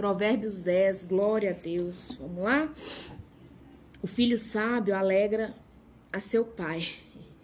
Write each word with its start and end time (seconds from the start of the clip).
Provérbios 0.00 0.62
10, 0.62 1.04
glória 1.04 1.50
a 1.50 1.52
Deus. 1.52 2.12
Vamos 2.18 2.42
lá? 2.42 2.72
O 4.00 4.06
filho 4.06 4.38
sábio 4.38 4.96
alegra 4.96 5.54
a 6.10 6.18
seu 6.18 6.42
pai, 6.42 6.88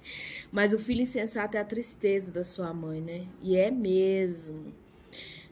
mas 0.51 0.73
o 0.73 0.79
filho 0.79 1.03
insensato 1.03 1.59
é 1.59 1.61
a 1.61 1.65
tristeza 1.67 2.33
da 2.33 2.43
sua 2.43 2.73
mãe, 2.73 3.03
né? 3.03 3.27
E 3.43 3.59
é 3.59 3.71
mesmo. 3.71 4.73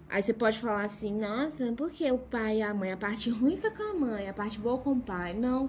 Aí 0.08 0.22
você 0.22 0.32
pode 0.32 0.58
falar 0.58 0.84
assim, 0.84 1.12
nossa, 1.12 1.70
por 1.74 1.90
que 1.90 2.10
o 2.10 2.16
pai 2.16 2.60
e 2.60 2.62
a 2.62 2.72
mãe? 2.72 2.90
A 2.90 2.96
parte 2.96 3.28
ruim 3.28 3.56
fica 3.56 3.70
com 3.70 3.82
a 3.82 3.92
mãe, 3.92 4.26
a 4.26 4.32
parte 4.32 4.58
boa 4.58 4.78
com 4.78 4.92
o 4.92 5.00
pai. 5.00 5.34
Não. 5.34 5.68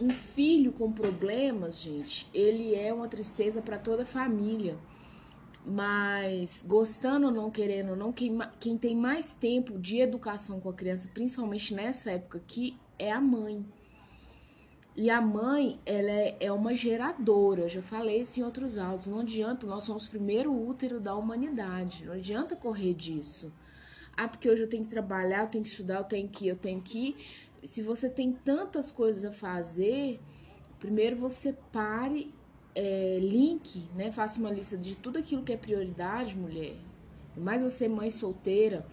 Um 0.00 0.08
filho 0.08 0.72
com 0.72 0.90
problemas, 0.90 1.82
gente, 1.82 2.30
ele 2.32 2.74
é 2.74 2.94
uma 2.94 3.08
tristeza 3.08 3.60
para 3.60 3.76
toda 3.76 4.04
a 4.04 4.06
família. 4.06 4.78
Mas 5.68 6.64
gostando 6.64 7.26
ou 7.26 7.32
não 7.32 7.50
querendo 7.50 7.96
não, 7.96 8.12
quem, 8.12 8.38
quem 8.60 8.78
tem 8.78 8.94
mais 8.94 9.34
tempo 9.34 9.78
de 9.78 9.98
educação 9.98 10.60
com 10.60 10.70
a 10.70 10.74
criança, 10.74 11.10
principalmente 11.12 11.74
nessa 11.74 12.12
época 12.12 12.38
aqui, 12.38 12.78
é 12.98 13.10
a 13.10 13.20
mãe. 13.20 13.66
E 14.94 15.10
a 15.10 15.20
mãe, 15.20 15.80
ela 15.84 16.10
é, 16.10 16.36
é 16.40 16.52
uma 16.52 16.72
geradora, 16.72 17.62
eu 17.62 17.68
já 17.68 17.82
falei 17.82 18.20
isso 18.20 18.38
em 18.40 18.44
outros 18.44 18.78
áudios. 18.78 19.08
Não 19.08 19.20
adianta, 19.20 19.66
nós 19.66 19.82
somos 19.82 20.06
o 20.06 20.10
primeiro 20.10 20.54
útero 20.54 21.00
da 21.00 21.14
humanidade. 21.14 22.04
Não 22.06 22.14
adianta 22.14 22.54
correr 22.54 22.94
disso. 22.94 23.52
Ah, 24.16 24.28
porque 24.28 24.48
hoje 24.48 24.62
eu 24.62 24.68
tenho 24.68 24.84
que 24.84 24.88
trabalhar, 24.88 25.42
eu 25.42 25.48
tenho 25.48 25.64
que 25.64 25.68
estudar, 25.68 25.96
eu 25.96 26.04
tenho 26.04 26.28
que, 26.28 26.48
eu 26.48 26.56
tenho 26.56 26.80
que 26.80 27.16
se 27.66 27.82
você 27.82 28.08
tem 28.08 28.32
tantas 28.32 28.90
coisas 28.90 29.24
a 29.24 29.32
fazer, 29.32 30.20
primeiro 30.78 31.16
você 31.16 31.52
pare, 31.72 32.32
é, 32.76 33.18
link, 33.20 33.88
né? 33.94 34.12
Faça 34.12 34.38
uma 34.38 34.50
lista 34.50 34.76
de 34.76 34.94
tudo 34.94 35.18
aquilo 35.18 35.42
que 35.42 35.52
é 35.52 35.56
prioridade, 35.56 36.36
mulher. 36.36 36.76
Mais 37.34 37.62
você, 37.62 37.88
mãe 37.88 38.10
solteira, 38.10 38.86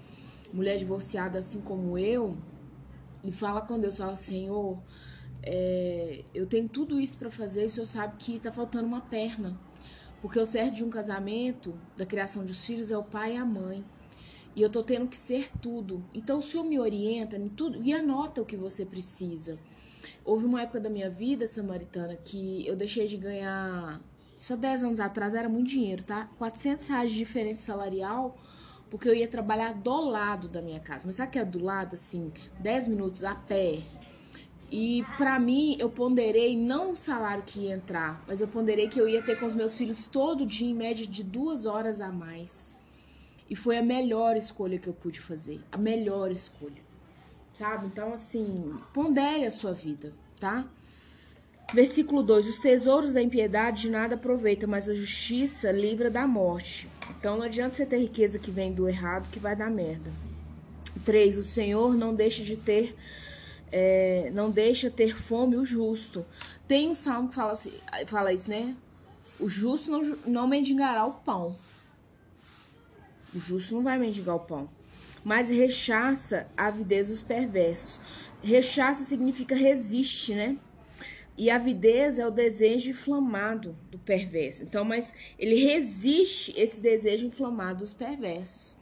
mulher 0.54 0.78
divorciada, 0.78 1.40
assim 1.40 1.60
como 1.60 1.98
eu, 1.98 2.38
e 3.22 3.32
fala 3.32 3.62
com 3.62 3.78
Deus, 3.78 3.98
fala, 3.98 4.16
Senhor, 4.16 4.80
é, 5.44 6.24
eu 6.34 6.48
tenho 6.48 6.70
tudo 6.70 7.00
isso 7.00 7.18
para 7.18 7.30
fazer, 7.30 7.64
e 7.64 7.66
o 7.66 7.70
Senhor 7.70 7.86
sabe 7.86 8.16
que 8.18 8.40
tá 8.40 8.52
faltando 8.52 8.88
uma 8.88 9.02
perna. 9.02 9.60
Porque 10.22 10.40
o 10.40 10.46
certo 10.46 10.76
de 10.76 10.86
um 10.86 10.90
casamento, 10.90 11.78
da 11.98 12.06
criação 12.06 12.46
dos 12.46 12.66
filhos, 12.66 12.90
é 12.90 12.98
o 12.98 13.04
pai 13.04 13.34
e 13.34 13.38
a 13.38 13.44
mãe. 13.44 13.84
E 14.56 14.62
eu 14.62 14.70
tô 14.70 14.82
tendo 14.82 15.08
que 15.08 15.18
ser 15.18 15.52
tudo. 15.62 16.02
Então 16.14 16.40
o 16.40 16.42
Senhor 16.42 16.64
me 16.64 16.80
orienta 16.80 17.36
em 17.36 17.50
tudo 17.50 17.82
e 17.84 17.92
anota 17.92 18.42
o 18.42 18.46
que 18.46 18.56
você 18.56 18.86
precisa. 18.86 19.60
Houve 20.26 20.46
uma 20.46 20.62
época 20.62 20.80
da 20.80 20.90
minha 20.90 21.10
vida, 21.10 21.46
Samaritana, 21.48 22.16
que 22.16 22.66
eu 22.66 22.78
deixei 22.78 23.08
de 23.08 23.18
ganhar. 23.18 24.00
Só 24.38 24.56
10 24.56 24.84
anos 24.84 25.00
atrás 25.02 25.36
era 25.36 25.50
muito 25.50 25.68
dinheiro, 25.68 26.04
tá? 26.04 26.30
400 26.38 26.88
reais 26.88 27.12
de 27.12 27.18
diferença 27.18 27.64
salarial, 27.64 28.38
porque 28.90 29.08
eu 29.10 29.14
ia 29.14 29.28
trabalhar 29.28 29.74
do 29.74 30.02
lado 30.02 30.48
da 30.48 30.62
minha 30.62 30.80
casa. 30.80 31.06
Mas 31.06 31.16
sabe 31.16 31.34
que 31.34 31.40
é 31.40 31.44
do 31.44 31.62
lado, 31.62 31.96
assim, 31.96 32.32
10 32.60 32.88
minutos 32.88 33.26
a 33.26 33.36
pé? 33.36 33.82
E 34.72 35.04
para 35.18 35.38
mim, 35.40 35.76
eu 35.78 35.90
ponderei 35.90 36.58
não 36.58 36.92
o 36.92 36.96
salário 36.96 37.44
que 37.46 37.62
ia 37.62 37.76
entrar, 37.76 38.24
mas 38.28 38.40
eu 38.40 38.48
ponderei 38.48 38.88
que 38.88 39.00
eu 39.00 39.08
ia 39.08 39.22
ter 39.22 39.38
com 39.40 39.46
os 39.46 39.54
meus 39.54 39.78
filhos 39.78 40.08
todo 40.08 40.46
dia, 40.46 40.68
em 40.70 40.74
média 40.74 41.06
de 41.06 41.24
duas 41.24 41.66
horas 41.66 42.00
a 42.00 42.12
mais. 42.12 42.76
E 43.50 43.56
foi 43.56 43.78
a 43.78 43.84
melhor 43.84 44.38
escolha 44.38 44.80
que 44.80 44.88
eu 44.88 44.94
pude 44.94 45.20
fazer. 45.20 45.62
A 45.72 45.78
melhor 45.78 46.32
escolha. 46.32 46.83
Sabe? 47.54 47.86
Então, 47.86 48.14
assim, 48.14 48.74
pondere 48.94 49.46
a 49.46 49.52
sua 49.52 49.74
vida, 49.74 50.12
tá? 50.40 50.66
Versículo 51.74 52.22
2: 52.22 52.48
Os 52.48 52.60
tesouros 52.60 53.14
da 53.14 53.22
impiedade 53.22 53.82
de 53.82 53.90
nada 53.90 54.16
aproveita, 54.16 54.68
mas 54.68 54.90
a 54.90 54.94
justiça 54.94 55.72
livra 55.72 56.10
da 56.10 56.28
morte. 56.28 56.88
Então 57.18 57.38
não 57.38 57.44
adianta 57.44 57.76
você 57.76 57.86
ter 57.86 57.98
riqueza 57.98 58.38
que 58.38 58.52
vem 58.52 58.74
do 58.74 58.88
errado, 58.88 59.30
que 59.32 59.40
vai 59.40 59.56
dar 59.56 59.70
merda. 59.70 60.12
3. 61.06 61.38
O 61.38 61.44
Senhor 61.44 61.96
não 61.96 62.14
deixa 62.14 62.44
de 62.44 62.58
ter. 62.58 62.96
É, 63.72 64.30
não 64.34 64.52
deixa 64.52 64.92
ter 64.92 65.16
fome 65.16 65.56
o 65.56 65.66
justo. 65.66 66.24
Tem 66.68 66.90
um 66.90 66.94
salmo 66.94 67.30
que 67.30 67.36
fala, 67.36 67.54
assim, 67.54 67.74
fala 68.06 68.32
isso, 68.32 68.50
né? 68.50 68.76
O 69.40 69.50
justo 69.50 69.90
não, 69.90 70.18
não 70.28 70.48
mendigará 70.48 71.06
o 71.06 71.14
pão. 71.14 71.56
O 73.34 73.40
justo 73.40 73.74
não 73.74 73.82
vai 73.82 73.98
mendigar 73.98 74.36
o 74.36 74.40
pão. 74.40 74.70
Mas 75.24 75.50
rechaça 75.50 76.48
a 76.58 76.68
avidez 76.68 77.10
dos 77.10 77.22
perversos. 77.22 78.00
Rechaça 78.42 79.04
significa 79.04 79.56
resiste, 79.56 80.34
né? 80.34 80.58
E 81.36 81.50
a 81.50 81.56
avidez 81.56 82.20
é 82.20 82.28
o 82.28 82.32
desejo 82.32 82.92
inflamado 82.92 83.76
do 83.90 83.98
perverso. 83.98 84.64
Então, 84.64 84.84
mas 84.84 85.16
ele 85.40 85.56
resiste 85.56 86.54
esse 86.56 86.80
desejo 86.80 87.26
inflamado 87.26 87.80
dos 87.80 87.94
perversos. 87.94 88.78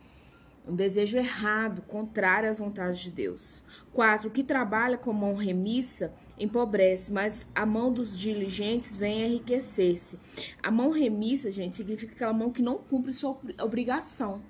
Um 0.68 0.75
desejo 0.75 1.18
errado, 1.18 1.81
contrário 1.81 2.47
às 2.47 2.59
vontades 2.59 3.00
de 3.00 3.09
Deus. 3.09 3.63
4. 3.94 4.28
O 4.28 4.31
que 4.31 4.44
trabalha 4.44 4.96
com 4.96 5.12
mão 5.12 5.34
remissa 5.34 6.13
empobrece, 6.38 7.12
mas 7.12 7.47
a 7.56 7.66
mão 7.66 7.91
dos 7.91 8.18
diligentes 8.18 8.96
vem 8.96 9.25
enriquecer-se. 9.25 10.19
A 10.62 10.69
mão 10.69 10.91
remissa, 10.91 11.52
gente, 11.52 11.75
significa 11.75 12.13
aquela 12.13 12.34
mão 12.34 12.52
que 12.52 12.62
não 12.62 12.78
cumpre 12.78 13.12
sua 13.12 13.35
obrigação. 13.59 14.44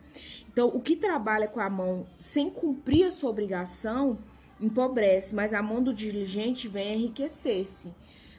Então, 0.51 0.67
o 0.67 0.81
que 0.81 0.95
trabalha 0.95 1.47
com 1.47 1.59
a 1.59 1.69
mão 1.69 2.05
sem 2.19 2.49
cumprir 2.49 3.05
a 3.05 3.11
sua 3.11 3.29
obrigação 3.29 4.19
empobrece, 4.59 5.33
mas 5.33 5.53
a 5.53 5.63
mão 5.63 5.81
do 5.81 5.93
diligente 5.93 6.67
vem 6.67 6.93
enriquecer-se. 6.93 7.93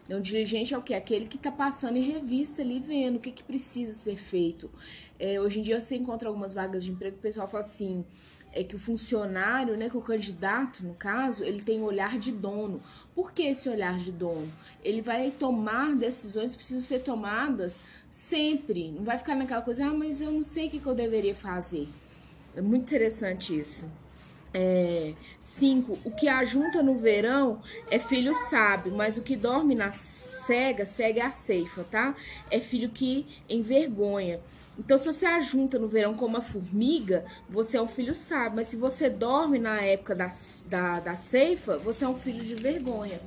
Então, 0.05 0.21
diligente 0.21 0.75
é 0.75 0.79
o 0.79 0.83
que? 0.83 0.95
Aquele 0.95 1.27
que 1.27 1.37
está 1.37 1.51
passando 1.51 1.97
em 1.97 2.03
revista 2.03 2.61
ali, 2.61 2.81
vendo 2.81 3.17
o 3.17 3.21
que, 3.21 3.33
que 3.33 3.43
precisa 3.43 3.95
ser 3.95 4.17
feito. 4.17 4.71
É, 5.19 5.41
hoje 5.41 5.61
em 5.61 5.63
dia 5.63 5.81
você 5.81 5.97
encontra 5.97 6.29
algumas 6.29 6.53
vagas 6.53 6.85
de 6.85 6.91
emprego, 6.91 7.17
o 7.17 7.21
pessoal 7.21 7.49
fala 7.49 7.65
assim, 7.65 8.05
é 8.53 8.63
que 8.63 8.77
o 8.77 8.79
funcionário, 8.79 9.77
né, 9.77 9.89
que 9.89 9.97
o 9.97 10.03
candidato, 10.03 10.85
no 10.85 10.95
caso, 10.95 11.43
ele 11.43 11.61
tem 11.61 11.83
olhar 11.83 12.19
de 12.19 12.31
dono. 12.31 12.81
Por 13.15 13.33
que 13.33 13.43
esse 13.43 13.69
olhar 13.69 13.99
de 13.99 14.13
dono? 14.13 14.51
Ele 14.85 15.01
vai 15.01 15.31
tomar 15.31 15.95
decisões 15.97 16.53
que 16.53 16.59
precisam 16.59 16.83
ser 16.83 17.01
tomadas 17.01 17.83
sempre. 18.11 18.91
Não 18.91 19.05
vai 19.05 19.17
ficar 19.17 19.35
naquela 19.35 19.63
coisa, 19.63 19.87
ah, 19.87 19.95
mas 19.95 20.21
eu 20.21 20.31
não 20.31 20.45
sei 20.45 20.67
o 20.67 20.71
que, 20.71 20.79
que 20.79 20.87
eu 20.87 20.95
deveria 20.95 21.35
fazer. 21.35 21.89
É 22.55 22.61
muito 22.61 22.83
interessante 22.83 23.59
isso. 23.59 23.87
É, 24.55 25.15
cinco, 25.41 25.99
o 26.05 26.11
que 26.11 26.29
ajunta 26.29 26.83
no 26.83 26.93
verão 26.93 27.63
é 27.91 27.99
filho 27.99 28.35
sábio, 28.35 28.93
mas 28.93 29.17
o 29.17 29.23
que 29.23 29.35
dorme 29.35 29.75
na 29.75 29.91
cega 29.91 30.85
segue 30.85 31.21
a 31.21 31.31
ceifa, 31.31 31.85
tá? 31.85 32.15
É 32.51 32.61
filho 32.61 32.91
que 32.91 33.27
envergonha. 33.49 34.41
Então, 34.79 34.97
se 34.97 35.07
você 35.07 35.27
ajunta 35.27 35.79
no 35.79 35.87
verão 35.87 36.15
como 36.15 36.37
uma 36.37 36.41
formiga, 36.41 37.25
você 37.49 37.77
é 37.77 37.83
um 37.83 37.87
filho 37.87 38.15
sábio. 38.15 38.57
Mas 38.57 38.69
se 38.69 38.77
você 38.77 39.11
dorme 39.11 39.59
na 39.59 39.81
época 39.81 40.15
da, 40.15 40.31
da, 40.67 41.01
da 41.01 41.17
ceifa, 41.17 41.77
você 41.77 42.05
é 42.05 42.09
um 42.09 42.15
filho 42.15 42.43
de 42.43 42.55
vergonha. 42.55 43.21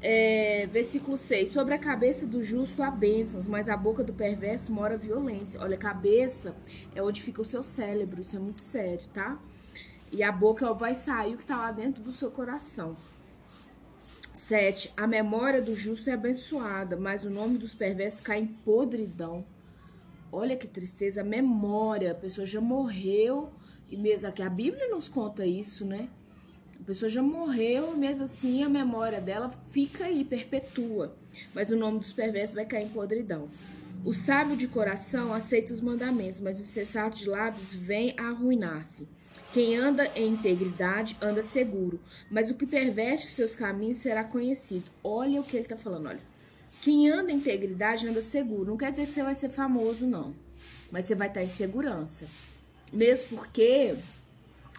É, 0.00 0.66
versículo 0.70 1.16
6. 1.16 1.50
Sobre 1.50 1.74
a 1.74 1.78
cabeça 1.78 2.26
do 2.26 2.42
justo 2.42 2.82
há 2.82 2.90
bênçãos, 2.90 3.46
mas 3.46 3.68
a 3.68 3.76
boca 3.76 4.02
do 4.02 4.12
perverso 4.12 4.72
mora 4.72 4.96
violência. 4.96 5.60
Olha, 5.60 5.76
cabeça 5.76 6.54
é 6.94 7.02
onde 7.02 7.22
fica 7.22 7.40
o 7.40 7.44
seu 7.44 7.62
cérebro, 7.62 8.20
isso 8.20 8.36
é 8.36 8.38
muito 8.38 8.60
sério, 8.60 9.06
tá? 9.12 9.38
E 10.12 10.22
a 10.22 10.30
boca 10.30 10.72
vai 10.74 10.94
sair 10.94 11.34
o 11.34 11.38
que 11.38 11.46
tá 11.46 11.56
lá 11.56 11.72
dentro 11.72 12.02
do 12.02 12.12
seu 12.12 12.30
coração. 12.30 12.96
7. 14.34 14.92
A 14.96 15.06
memória 15.06 15.62
do 15.62 15.74
justo 15.74 16.10
é 16.10 16.12
abençoada, 16.12 16.96
mas 16.96 17.24
o 17.24 17.30
nome 17.30 17.56
dos 17.56 17.74
perversos 17.74 18.20
cai 18.20 18.40
em 18.40 18.46
podridão. 18.46 19.44
Olha 20.34 20.56
que 20.56 20.66
tristeza, 20.66 21.22
memória. 21.22 22.10
A 22.10 22.14
pessoa 22.14 22.44
já 22.44 22.60
morreu, 22.60 23.52
e 23.88 23.96
mesmo 23.96 24.28
aqui 24.28 24.42
a 24.42 24.50
Bíblia 24.50 24.88
nos 24.88 25.08
conta 25.08 25.46
isso, 25.46 25.84
né? 25.84 26.08
A 26.80 26.82
pessoa 26.82 27.08
já 27.08 27.22
morreu, 27.22 27.96
mesmo 27.96 28.24
assim 28.24 28.64
a 28.64 28.68
memória 28.68 29.20
dela 29.20 29.48
fica 29.70 30.06
aí, 30.06 30.24
perpetua. 30.24 31.16
Mas 31.54 31.70
o 31.70 31.76
nome 31.76 32.00
dos 32.00 32.12
perversos 32.12 32.56
vai 32.56 32.66
cair 32.66 32.86
em 32.86 32.88
podridão. 32.88 33.48
O 34.04 34.12
sábio 34.12 34.56
de 34.56 34.66
coração 34.66 35.32
aceita 35.32 35.72
os 35.72 35.80
mandamentos, 35.80 36.40
mas 36.40 36.58
o 36.58 36.64
sensato 36.64 37.16
de 37.16 37.30
lábios 37.30 37.72
vem 37.72 38.12
a 38.18 38.30
arruinar-se. 38.30 39.06
Quem 39.52 39.76
anda 39.76 40.10
em 40.16 40.32
integridade 40.32 41.16
anda 41.22 41.44
seguro, 41.44 42.00
mas 42.28 42.50
o 42.50 42.54
que 42.54 42.66
perverte 42.66 43.28
os 43.28 43.34
seus 43.34 43.54
caminhos 43.54 43.98
será 43.98 44.24
conhecido. 44.24 44.90
Olha 45.02 45.40
o 45.40 45.44
que 45.44 45.56
ele 45.56 45.64
está 45.64 45.76
falando, 45.76 46.08
olha. 46.08 46.33
Quem 46.80 47.08
anda 47.10 47.32
em 47.32 47.36
integridade 47.36 48.06
anda 48.06 48.20
seguro. 48.22 48.70
Não 48.70 48.76
quer 48.76 48.90
dizer 48.90 49.06
que 49.06 49.12
você 49.12 49.22
vai 49.22 49.34
ser 49.34 49.48
famoso, 49.48 50.06
não. 50.06 50.34
Mas 50.90 51.06
você 51.06 51.14
vai 51.14 51.28
estar 51.28 51.42
em 51.42 51.48
segurança. 51.48 52.26
Mesmo 52.92 53.38
porque 53.38 53.96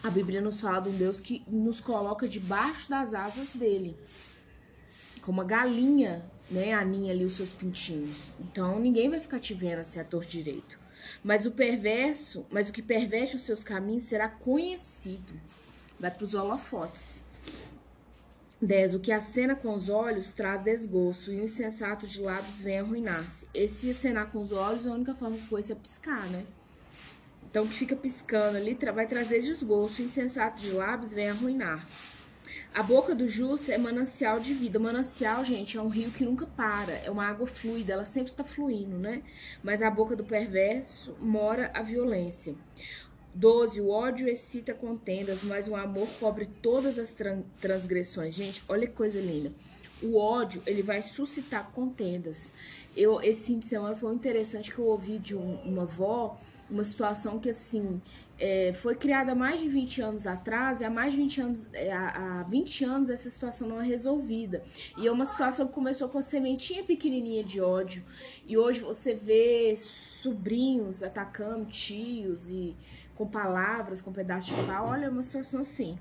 a 0.03 0.09
Bíblia 0.09 0.39
nos 0.39 0.62
fala 0.62 0.81
de 0.81 0.89
um 0.89 0.97
Deus 0.97 1.19
que 1.19 1.44
nos 1.47 1.81
coloca 1.81 2.27
debaixo 2.27 2.89
das 2.89 3.13
asas 3.13 3.56
dele. 3.56 3.97
Como 5.21 5.42
a 5.42 5.44
galinha, 5.44 6.24
né, 6.50 6.74
aninha 6.74 7.12
ali 7.12 7.25
os 7.25 7.33
seus 7.33 7.51
pintinhos. 7.51 8.31
Então 8.39 8.80
ninguém 8.80 9.09
vai 9.09 9.19
ficar 9.19 9.39
te 9.39 9.53
vendo 9.53 9.80
assim 9.80 10.00
a 10.00 10.03
torto 10.03 10.30
direito. 10.30 10.80
Mas 11.24 11.45
o 11.45 11.51
perverso, 11.51 12.45
mas 12.50 12.69
o 12.69 12.74
que 12.74 12.81
perverte 12.81 13.36
os 13.36 13.41
seus 13.41 13.63
caminhos 13.63 14.03
será 14.03 14.30
conhecido. 14.30 15.33
Vai 16.00 16.12
para 16.12 16.24
os 16.24 16.33
holofotes. 16.33 17.21
10. 18.61 18.95
O 18.95 18.99
que 18.99 19.11
acena 19.11 19.55
com 19.55 19.73
os 19.73 19.89
olhos 19.89 20.33
traz 20.33 20.63
desgosto, 20.63 21.31
e 21.31 21.39
o 21.39 21.43
insensato 21.43 22.07
de 22.07 22.21
lábios 22.21 22.61
vem 22.61 22.79
arruinar-se. 22.79 23.47
Esse 23.53 23.91
acenar 23.91 24.31
com 24.31 24.41
os 24.41 24.51
olhos, 24.51 24.87
a 24.87 24.91
única 24.91 25.13
forma 25.13 25.35
que 25.35 25.43
foi 25.43 25.61
é 25.61 25.75
piscar, 25.75 26.25
né? 26.27 26.45
Então, 27.49 27.67
que 27.67 27.73
fica 27.73 27.95
piscando 27.95 28.57
ali 28.57 28.77
vai 28.93 29.07
trazer 29.07 29.39
desgosto. 29.39 30.01
O 30.01 30.05
insensato 30.05 30.61
de 30.61 30.71
lábios 30.71 31.13
vem 31.13 31.29
arruinar-se. 31.29 32.15
A 32.73 32.83
boca 32.83 33.15
do 33.15 33.25
justo 33.25 33.71
é 33.71 33.77
manancial 33.77 34.37
de 34.37 34.53
vida. 34.53 34.77
Manancial, 34.77 35.45
gente, 35.45 35.77
é 35.77 35.81
um 35.81 35.87
rio 35.87 36.11
que 36.11 36.25
nunca 36.25 36.45
para. 36.45 36.91
É 36.91 37.09
uma 37.09 37.25
água 37.25 37.47
fluida, 37.47 37.93
ela 37.93 38.03
sempre 38.03 38.31
está 38.31 38.43
fluindo, 38.43 38.97
né? 38.97 39.23
Mas 39.63 39.81
a 39.81 39.89
boca 39.89 40.13
do 40.13 40.25
perverso 40.25 41.15
mora 41.21 41.71
a 41.73 41.81
violência. 41.81 42.53
12. 43.35 43.81
O 43.81 43.89
ódio 43.89 44.27
excita 44.27 44.73
contendas, 44.73 45.43
mas 45.43 45.67
o 45.67 45.75
amor 45.75 46.07
cobre 46.19 46.47
todas 46.61 46.97
as 46.97 47.15
transgressões. 47.61 48.33
Gente, 48.33 48.63
olha 48.67 48.87
que 48.87 48.93
coisa 48.93 49.19
linda. 49.19 49.51
O 50.01 50.17
ódio, 50.17 50.61
ele 50.65 50.81
vai 50.81 51.01
suscitar 51.01 51.69
contendas. 51.71 52.51
Eu, 52.95 53.21
esse 53.21 53.47
fim 53.47 53.59
de 53.59 53.65
semana 53.65 53.95
foi 53.95 54.13
interessante 54.13 54.73
que 54.73 54.79
eu 54.79 54.85
ouvi 54.85 55.19
de 55.19 55.35
um, 55.35 55.55
uma 55.63 55.83
avó 55.83 56.37
uma 56.69 56.83
situação 56.83 57.39
que, 57.39 57.49
assim, 57.49 58.01
é, 58.39 58.73
foi 58.73 58.95
criada 58.95 59.31
há 59.31 59.35
mais 59.35 59.59
de 59.59 59.69
20 59.69 60.01
anos 60.01 60.27
atrás, 60.27 60.81
e 60.81 60.83
há 60.83 60.89
mais 60.89 61.13
de 61.13 61.19
20 61.19 61.41
anos, 61.41 61.69
é, 61.73 61.91
há 61.91 62.43
20 62.49 62.83
anos 62.83 63.09
essa 63.09 63.29
situação 63.29 63.67
não 63.67 63.81
é 63.81 63.85
resolvida. 63.85 64.63
E 64.97 65.07
é 65.07 65.11
uma 65.11 65.25
situação 65.25 65.67
que 65.67 65.73
começou 65.73 66.09
com 66.09 66.17
a 66.17 66.21
sementinha 66.21 66.83
pequenininha 66.83 67.43
de 67.43 67.61
ódio, 67.61 68.03
e 68.45 68.57
hoje 68.57 68.79
você 68.79 69.13
vê 69.13 69.75
sobrinhos 69.77 71.03
atacando 71.03 71.65
tios 71.65 72.47
e 72.47 72.75
com 73.15 73.27
palavras, 73.27 74.01
com 74.01 74.12
pedaços 74.12 74.56
de 74.56 74.63
pau, 74.63 74.89
olha, 74.89 75.06
é 75.06 75.09
uma 75.09 75.21
situação 75.21 75.62
assim. 75.62 75.97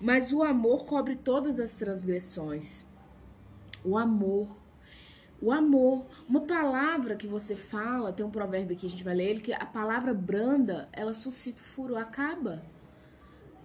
Mas 0.00 0.32
o 0.32 0.42
amor 0.42 0.84
cobre 0.84 1.16
todas 1.16 1.58
as 1.58 1.74
transgressões. 1.74 2.86
O 3.84 3.98
amor 3.98 4.48
o 5.42 5.50
amor. 5.50 6.06
Uma 6.28 6.42
palavra 6.42 7.16
que 7.16 7.26
você 7.26 7.56
fala, 7.56 8.12
tem 8.12 8.24
um 8.24 8.30
provérbio 8.30 8.76
aqui, 8.76 8.86
a 8.86 8.88
gente 8.88 9.02
vai 9.02 9.14
ler 9.14 9.28
ele, 9.28 9.40
que 9.40 9.52
a 9.52 9.66
palavra 9.66 10.14
branda, 10.14 10.88
ela 10.92 11.12
suscita 11.12 11.60
o 11.60 11.64
furo, 11.64 11.96
acaba. 11.96 12.62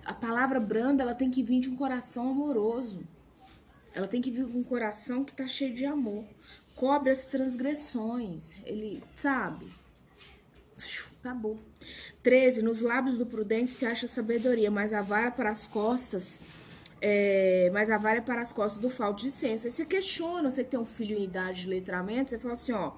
A 0.03 0.13
palavra 0.13 0.59
branda, 0.59 1.03
ela 1.03 1.13
tem 1.13 1.29
que 1.29 1.44
vir 1.44 1.59
de 1.59 1.69
um 1.69 1.75
coração 1.75 2.31
amoroso. 2.31 3.07
Ela 3.94 4.07
tem 4.07 4.19
que 4.19 4.31
vir 4.31 4.47
de 4.47 4.57
um 4.57 4.63
coração 4.63 5.23
que 5.23 5.33
tá 5.33 5.47
cheio 5.47 5.73
de 5.73 5.85
amor. 5.85 6.25
Cobre 6.75 7.11
as 7.11 7.27
transgressões. 7.27 8.55
Ele, 8.65 9.03
sabe? 9.15 9.67
Acabou. 11.27 11.59
13. 12.24 12.62
Nos 12.62 12.81
lábios 12.81 13.18
do 13.18 13.25
prudente 13.25 13.71
se 13.71 13.85
acha 13.85 14.07
sabedoria, 14.07 14.71
mas 14.71 14.94
a 14.94 15.01
vara 15.01 15.31
para 15.31 15.50
as 15.50 15.68
costas 15.68 16.41
é, 17.01 17.69
mas 17.74 17.91
a 17.91 17.97
vara 17.97 18.18
é 18.18 18.21
para 18.21 18.41
as 18.41 18.51
costas 18.51 18.81
do 18.81 18.89
falto 18.89 19.21
de 19.21 19.31
senso. 19.31 19.68
Aí 19.68 19.71
você 19.71 19.85
questiona, 19.85 20.50
você 20.50 20.63
que 20.63 20.71
tem 20.71 20.79
um 20.79 20.85
filho 20.85 21.15
em 21.15 21.24
idade 21.24 21.62
de 21.62 21.69
letramento, 21.69 22.29
você 22.29 22.39
fala 22.39 22.53
assim, 22.53 22.71
ó, 22.71 22.94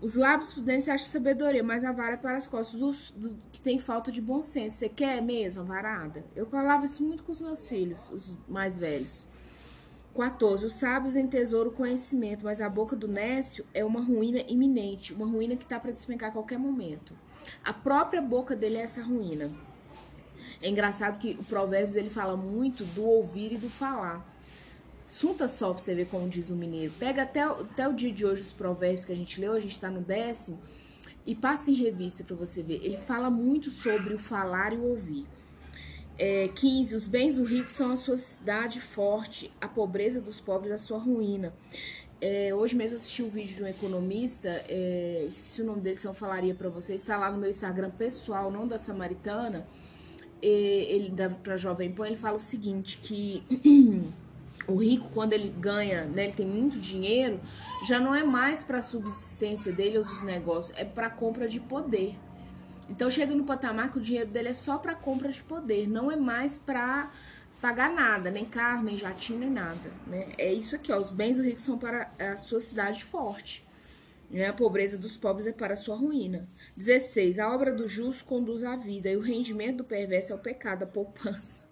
os 0.00 0.14
lábios 0.14 0.52
prudentes 0.52 0.88
acha 0.88 1.04
sabedoria, 1.04 1.62
mas 1.62 1.84
a 1.84 1.92
vara 1.92 2.14
é 2.14 2.16
para 2.16 2.36
as 2.36 2.46
costas 2.46 2.80
dos, 2.80 3.10
do, 3.12 3.36
que 3.52 3.60
tem 3.60 3.78
falta 3.78 4.10
de 4.10 4.20
bom 4.20 4.42
senso. 4.42 4.76
Você 4.76 4.88
quer 4.88 5.20
mesmo 5.22 5.64
varada? 5.64 6.24
Eu 6.34 6.46
falava 6.46 6.84
isso 6.84 7.04
muito 7.04 7.22
com 7.22 7.30
os 7.30 7.40
meus 7.40 7.68
filhos, 7.68 8.08
os 8.10 8.36
mais 8.48 8.78
velhos. 8.78 9.28
14. 10.14 10.64
Os 10.66 10.74
sábios 10.74 11.14
em 11.14 11.26
tesouro 11.26 11.70
conhecimento, 11.70 12.44
mas 12.44 12.60
a 12.60 12.68
boca 12.68 12.96
do 12.96 13.06
nécio 13.06 13.64
é 13.72 13.84
uma 13.84 14.00
ruína 14.00 14.40
iminente, 14.48 15.12
uma 15.12 15.26
ruína 15.26 15.54
que 15.54 15.62
está 15.62 15.78
para 15.78 15.92
despencar 15.92 16.30
a 16.30 16.32
qualquer 16.32 16.58
momento. 16.58 17.14
A 17.64 17.72
própria 17.72 18.22
boca 18.22 18.56
dele 18.56 18.76
é 18.76 18.82
essa 18.82 19.02
ruína. 19.02 19.50
É 20.62 20.68
engraçado 20.68 21.18
que 21.18 21.36
o 21.40 21.44
Provérbios 21.44 21.96
ele 21.96 22.10
fala 22.10 22.36
muito 22.36 22.84
do 22.84 23.04
ouvir 23.04 23.52
e 23.52 23.56
do 23.56 23.68
falar. 23.68 24.26
Sunta 25.10 25.48
só 25.48 25.72
pra 25.72 25.82
você 25.82 25.92
ver 25.92 26.06
como 26.06 26.28
diz 26.28 26.50
o 26.50 26.54
mineiro. 26.54 26.92
Pega 26.98 27.22
até, 27.22 27.42
até 27.42 27.88
o 27.88 27.92
dia 27.92 28.12
de 28.12 28.24
hoje 28.24 28.42
os 28.42 28.52
provérbios 28.52 29.04
que 29.04 29.10
a 29.10 29.16
gente 29.16 29.40
leu, 29.40 29.54
a 29.54 29.58
gente 29.58 29.78
tá 29.80 29.90
no 29.90 30.00
décimo, 30.00 30.60
e 31.26 31.34
passa 31.34 31.70
em 31.70 31.74
revista 31.74 32.22
para 32.22 32.36
você 32.36 32.62
ver. 32.62 32.80
Ele 32.80 32.96
fala 32.96 33.28
muito 33.28 33.70
sobre 33.70 34.14
o 34.14 34.18
falar 34.20 34.72
e 34.72 34.76
o 34.76 34.84
ouvir. 34.84 35.26
É, 36.16 36.46
15. 36.48 36.94
Os 36.94 37.08
bens 37.08 37.36
do 37.36 37.44
rico 37.44 37.68
são 37.68 37.90
a 37.90 37.96
sua 37.96 38.16
cidade 38.16 38.80
forte, 38.80 39.50
a 39.60 39.66
pobreza 39.66 40.20
dos 40.20 40.40
pobres 40.40 40.70
a 40.70 40.78
sua 40.78 40.98
ruína. 40.98 41.52
É, 42.20 42.54
hoje 42.54 42.76
mesmo 42.76 42.96
assisti 42.96 43.22
um 43.22 43.28
vídeo 43.28 43.56
de 43.56 43.62
um 43.62 43.66
economista, 43.66 44.48
é, 44.68 45.24
esqueci 45.26 45.62
o 45.62 45.64
nome 45.64 45.80
dele, 45.80 45.96
se 45.96 46.06
eu 46.06 46.12
falaria 46.12 46.54
para 46.54 46.68
vocês, 46.68 47.00
está 47.00 47.16
lá 47.16 47.30
no 47.30 47.38
meu 47.38 47.48
Instagram 47.48 47.90
pessoal, 47.90 48.50
não 48.50 48.68
da 48.68 48.78
Samaritana 48.78 49.66
ele 50.42 51.12
para 51.42 51.56
Jovem 51.56 51.92
Pan, 51.92 52.06
ele 52.06 52.16
fala 52.16 52.36
o 52.36 52.40
seguinte, 52.40 52.98
que 53.02 53.42
o 54.66 54.76
rico, 54.76 55.08
quando 55.12 55.32
ele 55.32 55.48
ganha, 55.50 56.04
né, 56.04 56.24
ele 56.24 56.32
tem 56.32 56.46
muito 56.46 56.78
dinheiro, 56.78 57.40
já 57.86 57.98
não 57.98 58.14
é 58.14 58.22
mais 58.22 58.62
para 58.62 58.80
subsistência 58.80 59.72
dele 59.72 59.98
ou 59.98 60.04
dos 60.04 60.22
negócios, 60.22 60.76
é 60.78 60.84
para 60.84 61.10
compra 61.10 61.46
de 61.46 61.60
poder. 61.60 62.16
Então 62.88 63.08
chega 63.10 63.34
no 63.34 63.44
patamar 63.44 63.92
que 63.92 63.98
o 63.98 64.00
dinheiro 64.00 64.30
dele 64.30 64.48
é 64.48 64.54
só 64.54 64.78
para 64.78 64.94
compra 64.94 65.28
de 65.28 65.42
poder, 65.42 65.88
não 65.88 66.10
é 66.10 66.16
mais 66.16 66.56
para 66.58 67.10
pagar 67.60 67.92
nada, 67.92 68.30
nem 68.30 68.44
carro, 68.44 68.82
nem 68.82 68.96
jatinho, 68.96 69.40
nem 69.40 69.50
nada, 69.50 69.90
né? 70.06 70.32
É 70.38 70.52
isso 70.52 70.74
aqui, 70.74 70.90
ó, 70.92 70.98
os 70.98 71.10
bens 71.10 71.36
do 71.36 71.42
rico 71.42 71.60
são 71.60 71.78
para 71.78 72.10
a 72.18 72.36
sua 72.36 72.60
cidade 72.60 73.04
forte. 73.04 73.64
Né? 74.30 74.46
A 74.46 74.52
pobreza 74.52 74.96
dos 74.96 75.16
pobres 75.16 75.46
é 75.46 75.52
para 75.52 75.74
a 75.74 75.76
sua 75.76 75.96
ruína. 75.96 76.48
16. 76.76 77.38
A 77.38 77.52
obra 77.52 77.72
do 77.72 77.86
justo 77.86 78.24
conduz 78.24 78.64
à 78.64 78.76
vida, 78.76 79.10
e 79.10 79.16
o 79.16 79.20
rendimento 79.20 79.78
do 79.78 79.84
perverso 79.84 80.32
é 80.32 80.36
o 80.36 80.38
pecado, 80.38 80.84
a 80.84 80.86
poupança. 80.86 81.68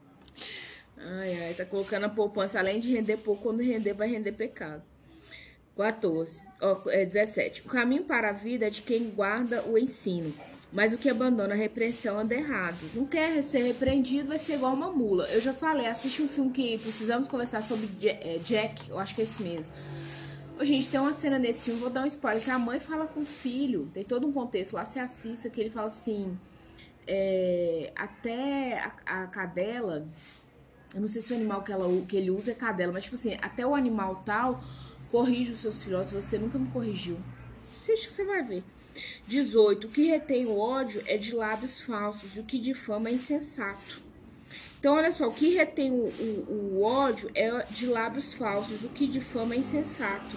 Ai, 0.97 1.45
ai, 1.45 1.55
tá 1.55 1.65
colocando 1.65 2.05
a 2.05 2.09
poupança, 2.09 2.59
além 2.59 2.81
de 2.81 2.93
render 2.93 3.19
pouco, 3.19 3.45
quando 3.45 3.63
render, 3.63 3.95
vai 3.95 4.09
render 4.09 4.33
pecado. 4.33 4.83
14. 5.77 6.43
Oh, 6.61 6.91
é 6.91 7.05
17. 7.05 7.63
O 7.63 7.65
caminho 7.67 8.03
para 8.03 8.31
a 8.31 8.33
vida 8.33 8.67
é 8.67 8.71
de 8.71 8.83
quem 8.83 9.11
guarda 9.11 9.63
o 9.63 9.79
ensino, 9.79 10.35
mas 10.73 10.93
o 10.93 10.99
que 10.99 11.09
abandona 11.09 11.55
a 11.55 11.57
repreensão 11.57 12.19
anda 12.19 12.35
errado. 12.35 12.79
Não 12.95 13.07
quer 13.07 13.43
ser 13.43 13.63
repreendido, 13.63 14.29
vai 14.29 14.39
ser 14.39 14.55
igual 14.55 14.75
uma 14.75 14.91
mula. 14.91 15.27
Eu 15.29 15.41
já 15.41 15.55
falei, 15.55 15.87
assiste 15.87 16.23
um 16.23 16.29
filme 16.29 16.51
que 16.51 16.79
precisamos 16.79 17.29
conversar 17.29 17.63
sobre 17.63 17.89
é, 18.07 18.39
Jack, 18.45 18.91
eu 18.91 18.99
acho 18.99 19.15
que 19.15 19.23
é 19.23 19.25
esse 19.25 19.43
mesmo. 19.43 19.75
Ô, 20.61 20.65
gente, 20.65 20.89
tem 20.89 20.99
uma 21.01 21.13
cena 21.13 21.39
nesse 21.39 21.67
filme, 21.67 21.81
vou 21.81 21.89
dar 21.89 22.03
um 22.03 22.07
spoiler, 22.07 22.43
que 22.43 22.51
a 22.51 22.59
mãe 22.59 22.81
fala 22.81 23.07
com 23.07 23.21
o 23.21 23.25
filho, 23.25 23.89
tem 23.95 24.05
todo 24.05 24.27
um 24.27 24.33
contexto 24.33 24.75
lá, 24.75 24.85
se 24.85 24.99
assista, 24.99 25.49
que 25.49 25.61
ele 25.61 25.71
fala 25.71 25.87
assim, 25.87 26.37
é, 27.07 27.93
até 27.95 28.81
a, 28.81 29.23
a, 29.23 29.27
cadela, 29.29 30.07
eu 30.93 31.01
não 31.01 31.09
sei 31.09 31.23
se 31.23 31.33
o 31.33 31.37
animal 31.37 31.63
que, 31.63 31.71
ela, 31.71 31.87
que 32.07 32.17
ele 32.17 32.31
usa 32.31 32.51
é 32.51 32.55
cadela, 32.55 32.93
mas 32.93 33.05
tipo 33.05 33.15
assim, 33.15 33.39
até 33.41 33.65
o 33.65 33.75
animal 33.75 34.23
tal 34.27 34.63
corrige 35.13 35.53
os 35.53 35.61
seus 35.61 35.83
filhotes, 35.83 36.13
você 36.13 36.39
nunca 36.39 36.59
me 36.59 36.69
corrigiu. 36.69 37.17
Assiste 37.73 38.09
que 38.09 38.13
você 38.13 38.25
vai 38.25 38.43
ver. 38.43 38.65
18. 39.27 39.87
O 39.87 39.91
que 39.91 40.05
retém 40.05 40.47
o 40.47 40.59
ódio 40.59 41.03
é 41.07 41.17
de 41.17 41.35
lábios 41.35 41.81
falsos, 41.81 42.37
e 42.37 42.41
o 42.41 42.45
que 42.45 42.59
difama 42.59 43.09
é 43.09 43.13
insensato. 43.13 44.01
Então, 44.79 44.95
olha 44.95 45.11
só, 45.11 45.27
o 45.27 45.33
que 45.33 45.51
retém 45.51 45.91
o, 45.91 46.05
o, 46.05 46.79
o 46.79 46.83
ódio 46.83 47.31
é 47.35 47.65
de 47.71 47.87
lábios 47.87 48.35
falsos, 48.35 48.85
o 48.85 48.89
que 48.89 49.07
difama 49.07 49.55
é 49.55 49.59
insensato. 49.59 50.37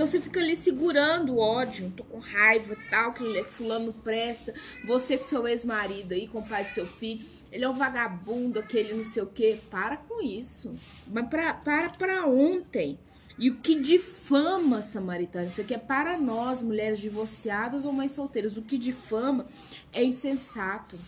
Então 0.00 0.06
você 0.06 0.18
fica 0.18 0.40
ali 0.40 0.56
segurando 0.56 1.34
o 1.34 1.38
ódio, 1.38 1.92
tô 1.94 2.02
com 2.04 2.18
raiva, 2.18 2.74
tal, 2.88 3.12
que 3.12 3.44
fulano 3.44 3.92
pressa, 3.92 4.54
você 4.82 5.18
com 5.18 5.24
seu 5.24 5.46
ex-marido 5.46 6.14
aí, 6.14 6.26
com 6.26 6.38
o 6.38 6.48
pai 6.48 6.64
do 6.64 6.70
seu 6.70 6.86
filho, 6.86 7.22
ele 7.52 7.64
é 7.64 7.68
um 7.68 7.74
vagabundo, 7.74 8.58
aquele 8.58 8.94
não 8.94 9.04
sei 9.04 9.22
o 9.22 9.26
quê. 9.26 9.58
Para 9.70 9.98
com 9.98 10.22
isso. 10.22 10.72
Mas 11.06 11.28
pra, 11.28 11.52
para 11.52 11.90
pra 11.90 12.26
ontem. 12.26 12.98
E 13.40 13.48
o 13.48 13.56
que 13.56 13.74
difama, 13.74 14.82
samaritano, 14.82 15.48
isso 15.48 15.62
aqui 15.62 15.72
é 15.72 15.78
para 15.78 16.18
nós, 16.18 16.60
mulheres 16.60 16.98
divorciadas 16.98 17.86
ou 17.86 17.92
mães 17.92 18.12
solteiras, 18.12 18.58
o 18.58 18.62
que 18.62 18.76
difama 18.76 19.46
é 19.94 20.04
insensato. 20.04 20.98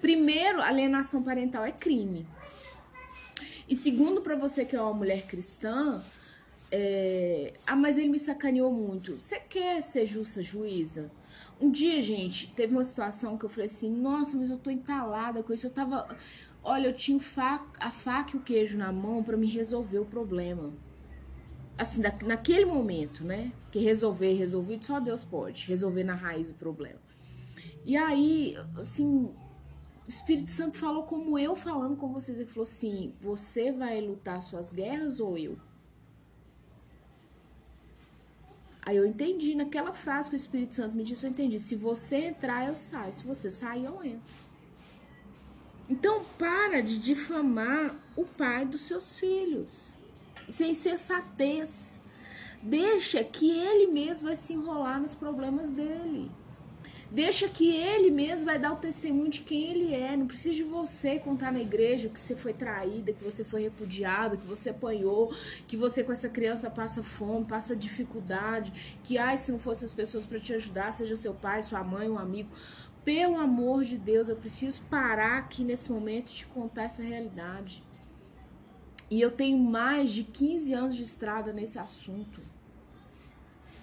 Primeiro, 0.00 0.62
alienação 0.62 1.22
parental 1.22 1.66
é 1.66 1.72
crime. 1.72 2.26
E 3.68 3.76
segundo, 3.76 4.22
para 4.22 4.34
você 4.34 4.64
que 4.64 4.74
é 4.74 4.80
uma 4.80 4.94
mulher 4.94 5.26
cristã, 5.26 6.02
é... 6.72 7.52
ah, 7.66 7.76
mas 7.76 7.98
ele 7.98 8.08
me 8.08 8.18
sacaneou 8.18 8.72
muito. 8.72 9.20
Você 9.20 9.38
quer 9.38 9.82
ser 9.82 10.06
justa 10.06 10.42
juíza? 10.42 11.10
Um 11.60 11.70
dia, 11.70 12.02
gente, 12.02 12.54
teve 12.54 12.72
uma 12.72 12.84
situação 12.84 13.36
que 13.36 13.44
eu 13.44 13.50
falei 13.50 13.66
assim: 13.66 13.90
nossa, 13.90 14.34
mas 14.38 14.48
eu 14.48 14.56
tô 14.56 14.70
entalada 14.70 15.42
com 15.42 15.52
isso. 15.52 15.66
Eu 15.66 15.70
tava. 15.70 16.08
Olha, 16.64 16.86
eu 16.86 16.94
tinha 16.94 17.20
a 17.78 17.90
faca 17.90 18.30
e 18.34 18.36
o 18.38 18.42
queijo 18.42 18.78
na 18.78 18.90
mão 18.90 19.22
para 19.22 19.36
me 19.36 19.46
resolver 19.46 19.98
o 19.98 20.06
problema. 20.06 20.72
Assim, 21.78 22.00
naquele 22.00 22.64
momento, 22.64 23.22
né? 23.24 23.52
Que 23.70 23.78
resolver, 23.78 24.32
resolvido, 24.32 24.84
só 24.84 24.98
Deus 24.98 25.24
pode. 25.24 25.66
Resolver 25.66 26.04
na 26.04 26.14
raiz 26.14 26.48
o 26.48 26.54
problema. 26.54 27.00
E 27.84 27.96
aí, 27.96 28.56
assim, 28.76 29.30
o 30.06 30.08
Espírito 30.08 30.50
Santo 30.50 30.78
falou 30.78 31.02
como 31.02 31.38
eu 31.38 31.54
falando 31.54 31.96
com 31.96 32.12
vocês. 32.12 32.38
Ele 32.38 32.48
falou 32.48 32.62
assim: 32.62 33.14
você 33.20 33.72
vai 33.72 34.00
lutar 34.00 34.40
suas 34.40 34.72
guerras 34.72 35.20
ou 35.20 35.36
eu? 35.36 35.58
Aí 38.86 38.96
eu 38.96 39.04
entendi 39.04 39.56
naquela 39.56 39.92
frase 39.92 40.30
que 40.30 40.36
o 40.36 40.38
Espírito 40.38 40.76
Santo 40.76 40.96
me 40.96 41.02
disse, 41.02 41.26
eu 41.26 41.30
entendi. 41.30 41.58
Se 41.58 41.74
você 41.74 42.18
entrar, 42.26 42.68
eu 42.68 42.76
saio. 42.76 43.12
Se 43.12 43.24
você 43.24 43.50
sair, 43.50 43.84
eu 43.84 44.02
entro. 44.04 44.36
Então 45.88 46.24
para 46.38 46.80
de 46.80 46.96
difamar 46.98 47.96
o 48.14 48.24
pai 48.24 48.64
dos 48.64 48.82
seus 48.82 49.18
filhos. 49.18 49.95
Isso 50.48 50.62
é 50.62 50.68
insensatez. 50.68 52.00
Deixa 52.62 53.22
que 53.22 53.50
ele 53.50 53.86
mesmo 53.92 54.26
vai 54.26 54.36
se 54.36 54.52
enrolar 54.52 55.00
nos 55.00 55.14
problemas 55.14 55.70
dele. 55.70 56.30
Deixa 57.10 57.48
que 57.48 57.70
ele 57.70 58.10
mesmo 58.10 58.46
vai 58.46 58.58
dar 58.58 58.72
o 58.72 58.76
testemunho 58.76 59.30
de 59.30 59.42
quem 59.42 59.70
ele 59.70 59.94
é. 59.94 60.16
Não 60.16 60.26
precisa 60.26 60.54
de 60.56 60.64
você 60.64 61.18
contar 61.18 61.52
na 61.52 61.60
igreja 61.60 62.08
que 62.08 62.18
você 62.18 62.34
foi 62.34 62.52
traída, 62.52 63.12
que 63.12 63.22
você 63.22 63.44
foi 63.44 63.62
repudiada, 63.62 64.36
que 64.36 64.44
você 64.44 64.70
apanhou, 64.70 65.32
que 65.68 65.76
você 65.76 66.02
com 66.02 66.10
essa 66.10 66.28
criança 66.28 66.68
passa 66.68 67.04
fome, 67.04 67.46
passa 67.46 67.76
dificuldade, 67.76 68.98
que 69.04 69.18
ai, 69.18 69.38
se 69.38 69.52
não 69.52 69.58
fossem 69.58 69.86
as 69.86 69.94
pessoas 69.94 70.26
para 70.26 70.40
te 70.40 70.52
ajudar, 70.54 70.92
seja 70.92 71.16
seu 71.16 71.32
pai, 71.32 71.62
sua 71.62 71.84
mãe, 71.84 72.08
um 72.08 72.18
amigo. 72.18 72.50
Pelo 73.04 73.38
amor 73.38 73.84
de 73.84 73.96
Deus, 73.96 74.28
eu 74.28 74.34
preciso 74.34 74.82
parar 74.90 75.38
aqui 75.38 75.62
nesse 75.62 75.92
momento 75.92 76.30
e 76.30 76.34
te 76.34 76.46
contar 76.46 76.84
essa 76.84 77.02
realidade. 77.04 77.85
E 79.10 79.20
eu 79.20 79.30
tenho 79.30 79.58
mais 79.58 80.10
de 80.10 80.24
15 80.24 80.72
anos 80.72 80.96
de 80.96 81.02
estrada 81.02 81.52
nesse 81.52 81.78
assunto. 81.78 82.40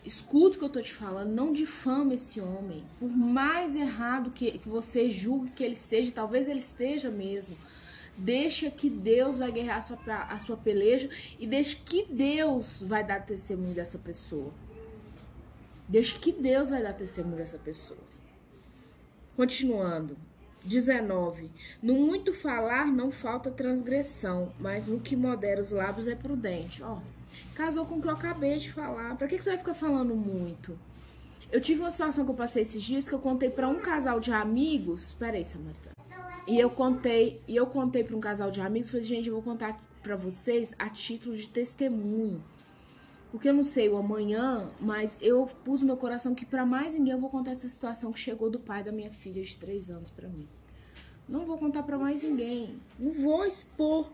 Escuta 0.04 0.58
o 0.58 0.60
que 0.60 0.66
eu 0.66 0.70
tô 0.70 0.82
te 0.82 0.94
falando, 0.94 1.30
não 1.30 1.54
difama 1.54 2.14
esse 2.14 2.42
homem. 2.42 2.84
Por 3.00 3.10
mais 3.10 3.74
errado 3.76 4.32
que, 4.32 4.58
que 4.58 4.68
você 4.68 5.10
julgue 5.10 5.52
que 5.52 5.64
ele 5.64 5.74
esteja, 5.74 6.12
talvez 6.12 6.50
ele 6.50 6.60
esteja 6.60 7.10
mesmo. 7.10 7.56
Deixa 8.18 8.70
que 8.70 8.90
Deus 8.90 9.40
vai 9.40 9.52
guerrear 9.52 9.78
a 9.78 9.82
sua, 9.82 9.98
a 10.30 10.38
sua 10.40 10.58
peleja 10.58 11.10
e 11.40 11.48
deixa 11.48 11.78
que 11.84 12.06
Deus 12.06 12.84
vai 12.86 13.04
dar 13.04 13.26
testemunho 13.26 13.74
dessa 13.74 13.98
pessoa. 13.98 14.52
Deixa 15.88 16.20
que 16.20 16.34
Deus 16.34 16.70
vai 16.70 16.84
dar 16.84 16.94
testemunho 16.94 17.38
dessa 17.38 17.58
pessoa. 17.58 18.00
Continuando. 19.38 20.18
19. 20.64 21.52
No 21.82 21.96
muito 21.96 22.34
falar 22.34 22.88
não 22.88 23.12
falta 23.12 23.52
transgressão, 23.52 24.52
mas 24.60 24.88
no 24.88 25.00
que 25.00 25.16
modera 25.16 25.62
os 25.62 25.72
lábios 25.72 26.08
é 26.08 26.16
prudente. 26.16 26.82
Ó, 26.84 26.98
casou 27.54 27.86
com 27.86 27.96
o 27.96 28.02
que 28.02 28.08
eu 28.08 28.14
acabei 28.14 28.58
de 28.58 28.72
falar. 28.72 29.16
Pra 29.16 29.28
que, 29.28 29.38
que 29.38 29.44
você 29.44 29.52
vai 29.52 29.60
ficar 29.60 29.74
falando 29.74 30.16
muito? 30.16 30.78
Eu 31.52 31.62
tive 31.62 31.82
uma 31.82 31.92
situação 31.92 32.26
que 32.26 32.32
eu 32.32 32.36
passei 32.36 32.64
esses 32.64 32.82
dias 32.82 33.08
que 33.08 33.14
eu 33.14 33.20
contei 33.20 33.50
para 33.50 33.68
um 33.68 33.80
casal 33.80 34.20
de 34.20 34.32
amigos. 34.32 35.16
Peraí, 35.20 35.46
Samantha. 35.46 35.92
E 36.48 36.60
eu 36.60 36.70
contei, 36.70 37.42
e 37.48 37.56
eu 37.56 37.68
contei 37.68 38.04
para 38.04 38.16
um 38.16 38.20
casal 38.20 38.52
de 38.52 38.60
amigos, 38.60 38.90
falei, 38.90 39.06
gente, 39.06 39.28
eu 39.28 39.34
vou 39.34 39.44
contar 39.44 39.80
para 40.02 40.16
vocês 40.16 40.74
a 40.78 40.90
título 40.90 41.38
de 41.38 41.48
testemunho. 41.48 42.44
Porque 43.34 43.50
eu 43.50 43.54
não 43.56 43.64
sei 43.64 43.90
o 43.90 43.98
amanhã, 43.98 44.70
mas 44.80 45.18
eu 45.20 45.48
pus 45.66 45.82
meu 45.82 45.98
coração 45.98 46.36
que 46.36 46.46
para 46.46 46.64
mais 46.68 46.94
ninguém 46.94 47.14
eu 47.14 47.20
vou 47.20 47.32
contar 47.32 47.54
essa 47.54 47.68
situação 47.68 48.14
que 48.14 48.20
chegou 48.20 48.48
do 48.48 48.60
pai 48.60 48.84
da 48.84 48.92
minha 48.92 49.10
filha 49.10 49.42
de 49.42 49.58
três 49.58 49.90
anos 49.90 50.12
para 50.12 50.30
mim. 50.30 50.48
Não 51.28 51.44
vou 51.44 51.58
contar 51.58 51.82
para 51.82 51.98
mais 51.98 52.22
ninguém. 52.22 52.80
Não 53.00 53.12
vou 53.12 53.44
expor 53.44 54.12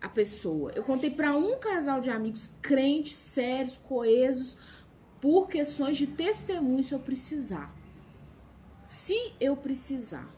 a 0.00 0.08
pessoa. 0.08 0.72
Eu 0.74 0.82
contei 0.82 1.08
para 1.08 1.36
um 1.36 1.56
casal 1.56 2.00
de 2.00 2.10
amigos 2.10 2.50
crentes, 2.60 3.14
sérios, 3.14 3.78
coesos, 3.78 4.58
por 5.20 5.46
questões 5.46 5.96
de 5.96 6.08
testemunho 6.08 6.82
se 6.82 6.92
eu 6.92 6.98
precisar. 6.98 7.72
Se 8.82 9.34
eu 9.40 9.56
precisar. 9.56 10.28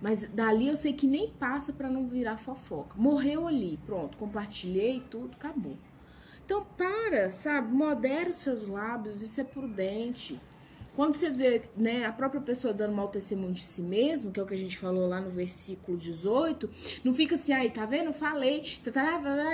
Mas 0.00 0.28
dali 0.28 0.68
eu 0.68 0.76
sei 0.76 0.92
que 0.92 1.08
nem 1.08 1.28
passa 1.28 1.72
para 1.72 1.90
não 1.90 2.06
virar 2.06 2.36
fofoca. 2.36 2.94
Morreu 2.96 3.48
ali, 3.48 3.80
pronto, 3.84 4.16
compartilhei 4.16 5.02
tudo, 5.10 5.34
acabou. 5.34 5.76
Então 6.48 6.64
para, 6.78 7.30
sabe? 7.30 7.74
Modera 7.74 8.30
os 8.30 8.36
seus 8.36 8.66
lábios, 8.66 9.20
isso 9.20 9.38
é 9.38 9.44
prudente. 9.44 10.40
Quando 10.96 11.12
você 11.12 11.28
vê 11.28 11.62
né, 11.76 12.06
a 12.06 12.12
própria 12.12 12.40
pessoa 12.40 12.72
dando 12.72 12.94
mau 12.94 13.06
testemunho 13.06 13.52
de 13.52 13.62
si 13.62 13.82
mesmo, 13.82 14.32
que 14.32 14.40
é 14.40 14.42
o 14.42 14.46
que 14.46 14.54
a 14.54 14.58
gente 14.58 14.78
falou 14.78 15.06
lá 15.06 15.20
no 15.20 15.30
versículo 15.30 15.98
18, 15.98 16.70
não 17.04 17.12
fica 17.12 17.34
assim, 17.34 17.52
aí, 17.52 17.68
tá 17.68 17.84
vendo? 17.84 18.06
Eu 18.06 18.12
falei, 18.14 18.80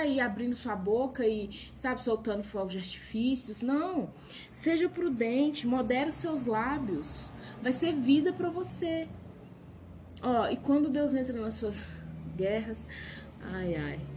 e 0.07 0.21
abrindo 0.21 0.55
sua 0.55 0.73
boca 0.73 1.27
e, 1.27 1.49
sabe, 1.75 2.01
soltando 2.01 2.45
fogos 2.45 2.71
de 2.71 2.79
artifícios. 2.79 3.61
Não. 3.61 4.09
Seja 4.49 4.87
prudente, 4.87 5.67
modere 5.67 6.07
os 6.07 6.15
seus 6.15 6.45
lábios. 6.45 7.29
Vai 7.61 7.73
ser 7.73 7.93
vida 7.93 8.31
para 8.31 8.49
você. 8.49 9.05
Ó, 10.23 10.49
e 10.49 10.55
quando 10.55 10.89
Deus 10.89 11.13
entra 11.13 11.37
nas 11.37 11.55
suas 11.55 11.85
guerras, 12.37 12.87
ai, 13.41 13.75
ai. 13.75 14.14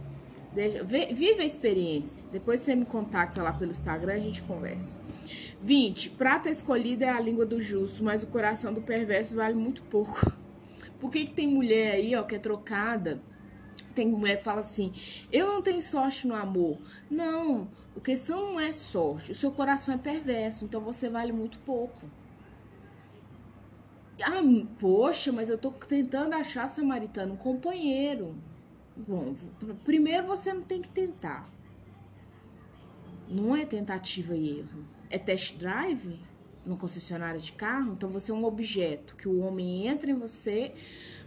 Deixa, 0.53 0.83
vive 0.83 1.41
a 1.41 1.45
experiência. 1.45 2.25
Depois 2.31 2.59
você 2.59 2.75
me 2.75 2.85
contacta 2.85 3.41
lá 3.41 3.53
pelo 3.53 3.71
Instagram, 3.71 4.13
a 4.13 4.19
gente 4.19 4.41
conversa. 4.41 4.99
20. 5.61 6.11
Prata 6.11 6.49
escolhida 6.49 7.05
é 7.05 7.09
a 7.09 7.19
língua 7.19 7.45
do 7.45 7.61
justo, 7.61 8.03
mas 8.03 8.23
o 8.23 8.27
coração 8.27 8.73
do 8.73 8.81
perverso 8.81 9.35
vale 9.35 9.55
muito 9.55 9.83
pouco. 9.83 10.31
Por 10.99 11.11
que, 11.11 11.25
que 11.25 11.33
tem 11.33 11.47
mulher 11.47 11.93
aí, 11.93 12.15
ó, 12.15 12.23
que 12.23 12.35
é 12.35 12.39
trocada? 12.39 13.21
Tem 13.93 14.07
mulher 14.07 14.37
que 14.37 14.43
fala 14.43 14.61
assim: 14.61 14.93
eu 15.31 15.47
não 15.47 15.61
tenho 15.61 15.81
sorte 15.81 16.27
no 16.27 16.35
amor. 16.35 16.77
Não, 17.09 17.69
a 17.95 17.99
questão 17.99 18.53
não 18.53 18.59
é 18.59 18.71
sorte. 18.71 19.31
O 19.31 19.35
seu 19.35 19.51
coração 19.51 19.93
é 19.93 19.97
perverso, 19.97 20.65
então 20.65 20.81
você 20.81 21.09
vale 21.09 21.31
muito 21.31 21.59
pouco. 21.59 22.09
Ah, 24.21 24.41
poxa, 24.79 25.31
mas 25.31 25.49
eu 25.49 25.57
tô 25.57 25.71
tentando 25.71 26.33
achar 26.33 26.67
samaritano 26.67 27.33
um 27.33 27.37
companheiro. 27.37 28.35
Bom, 29.07 29.33
primeiro 29.83 30.27
você 30.27 30.53
não 30.53 30.61
tem 30.61 30.81
que 30.81 30.89
tentar. 30.89 31.49
Não 33.27 33.55
é 33.55 33.65
tentativa 33.65 34.35
e 34.35 34.59
erro 34.59 34.99
é 35.09 35.17
test 35.17 35.57
drive 35.57 36.19
no 36.65 36.77
concessionário 36.77 37.39
de 37.39 37.51
carro, 37.53 37.93
então 37.93 38.07
você 38.09 38.31
é 38.31 38.33
um 38.33 38.43
objeto 38.43 39.15
que 39.15 39.27
o 39.27 39.39
homem 39.39 39.87
entra 39.87 40.11
em 40.11 40.13
você, 40.13 40.73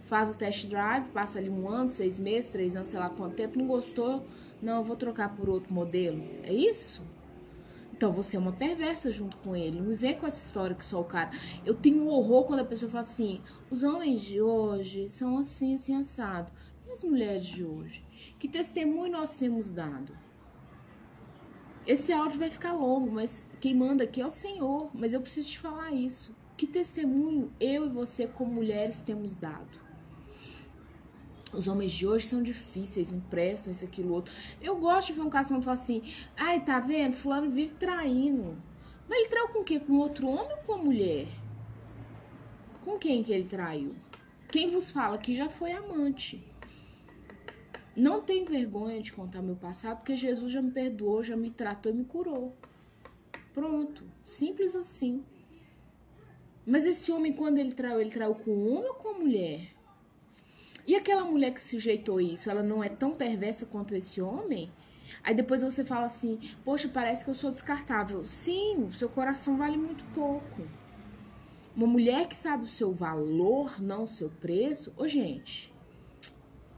faz 0.04 0.30
o 0.30 0.36
test 0.36 0.66
drive, 0.66 1.08
passa 1.08 1.38
ali 1.38 1.50
um 1.50 1.68
ano, 1.68 1.88
seis 1.88 2.18
meses, 2.18 2.50
três 2.50 2.76
anos, 2.76 2.88
sei 2.88 3.00
lá 3.00 3.10
quanto 3.10 3.34
tempo, 3.34 3.58
não 3.58 3.66
gostou, 3.66 4.24
não, 4.60 4.78
eu 4.78 4.84
vou 4.84 4.94
trocar 4.94 5.34
por 5.34 5.48
outro 5.48 5.72
modelo. 5.72 6.22
É 6.44 6.52
isso? 6.52 7.02
Então 7.92 8.12
você 8.12 8.36
é 8.36 8.40
uma 8.40 8.52
perversa 8.52 9.10
junto 9.10 9.36
com 9.38 9.56
ele. 9.56 9.80
Não 9.80 9.86
me 9.86 9.96
vem 9.96 10.14
com 10.14 10.26
essa 10.26 10.46
história 10.46 10.74
que 10.74 10.84
só 10.84 11.00
o 11.00 11.04
cara. 11.04 11.30
Eu 11.64 11.74
tenho 11.74 12.02
um 12.02 12.08
horror 12.08 12.44
quando 12.44 12.60
a 12.60 12.64
pessoa 12.64 12.90
fala 12.90 13.02
assim: 13.02 13.40
os 13.70 13.84
homens 13.84 14.22
de 14.22 14.40
hoje 14.40 15.08
são 15.08 15.38
assim, 15.38 15.74
assim, 15.74 15.96
assado. 15.96 16.50
As 16.92 17.02
mulheres 17.02 17.46
de 17.46 17.64
hoje? 17.64 18.04
Que 18.38 18.46
testemunho 18.46 19.12
nós 19.12 19.38
temos 19.38 19.72
dado? 19.72 20.14
Esse 21.86 22.12
áudio 22.12 22.38
vai 22.38 22.50
ficar 22.50 22.74
longo, 22.74 23.10
mas 23.10 23.46
quem 23.58 23.74
manda 23.74 24.04
aqui 24.04 24.20
é 24.20 24.26
o 24.26 24.30
Senhor. 24.30 24.90
Mas 24.92 25.14
eu 25.14 25.22
preciso 25.22 25.48
te 25.48 25.58
falar 25.58 25.90
isso. 25.90 26.36
Que 26.54 26.66
testemunho 26.66 27.50
eu 27.58 27.86
e 27.86 27.88
você, 27.88 28.26
como 28.26 28.52
mulheres, 28.52 29.00
temos 29.00 29.34
dado? 29.34 29.80
Os 31.50 31.66
homens 31.66 31.92
de 31.92 32.06
hoje 32.06 32.26
são 32.26 32.42
difíceis, 32.42 33.10
não 33.10 33.20
prestam 33.20 33.72
isso, 33.72 33.86
aquilo, 33.86 34.12
outro. 34.12 34.34
Eu 34.60 34.76
gosto 34.76 35.08
de 35.08 35.14
ver 35.14 35.22
um 35.22 35.30
caso 35.30 35.54
que 35.54 35.62
fala 35.62 35.74
assim: 35.74 36.02
ai, 36.36 36.62
tá 36.62 36.78
vendo? 36.78 37.14
Fulano 37.14 37.50
vive 37.50 37.72
traindo. 37.72 38.54
Mas 39.08 39.18
ele 39.18 39.28
traiu 39.30 39.48
com 39.48 39.60
o 39.60 39.64
quê? 39.64 39.80
Com 39.80 39.94
outro 39.94 40.28
homem 40.28 40.52
ou 40.58 40.58
com 40.58 40.74
a 40.74 40.78
mulher? 40.78 41.26
Com 42.82 42.98
quem 42.98 43.22
que 43.22 43.32
ele 43.32 43.48
traiu? 43.48 43.96
Quem 44.50 44.70
vos 44.70 44.90
fala 44.90 45.16
que 45.16 45.34
já 45.34 45.48
foi 45.48 45.72
amante. 45.72 46.51
Não 47.94 48.22
tenho 48.22 48.46
vergonha 48.46 49.02
de 49.02 49.12
contar 49.12 49.42
meu 49.42 49.56
passado, 49.56 49.98
porque 49.98 50.16
Jesus 50.16 50.50
já 50.50 50.62
me 50.62 50.70
perdoou, 50.70 51.22
já 51.22 51.36
me 51.36 51.50
tratou 51.50 51.92
e 51.92 51.94
me 51.94 52.04
curou. 52.04 52.54
Pronto. 53.52 54.02
Simples 54.24 54.74
assim. 54.74 55.22
Mas 56.64 56.86
esse 56.86 57.12
homem, 57.12 57.32
quando 57.32 57.58
ele 57.58 57.72
traiu, 57.72 58.00
ele 58.00 58.10
traiu 58.10 58.34
com 58.34 58.50
um 58.50 58.76
homem 58.76 58.88
ou 58.88 58.94
com 58.94 59.08
a 59.08 59.18
mulher? 59.18 59.68
E 60.86 60.96
aquela 60.96 61.24
mulher 61.24 61.52
que 61.52 61.60
sujeitou 61.60 62.20
isso, 62.20 62.50
ela 62.50 62.62
não 62.62 62.82
é 62.82 62.88
tão 62.88 63.12
perversa 63.12 63.66
quanto 63.66 63.94
esse 63.94 64.22
homem? 64.22 64.70
Aí 65.22 65.34
depois 65.34 65.62
você 65.62 65.84
fala 65.84 66.06
assim, 66.06 66.38
poxa, 66.64 66.88
parece 66.88 67.24
que 67.24 67.30
eu 67.30 67.34
sou 67.34 67.50
descartável. 67.50 68.24
Sim, 68.24 68.84
o 68.84 68.92
seu 68.92 69.08
coração 69.08 69.56
vale 69.56 69.76
muito 69.76 70.04
pouco. 70.14 70.62
Uma 71.76 71.86
mulher 71.86 72.26
que 72.28 72.34
sabe 72.34 72.64
o 72.64 72.68
seu 72.68 72.92
valor, 72.92 73.80
não 73.80 74.04
o 74.04 74.08
seu 74.08 74.28
preço. 74.28 74.92
Ô, 74.96 75.06
gente, 75.06 75.72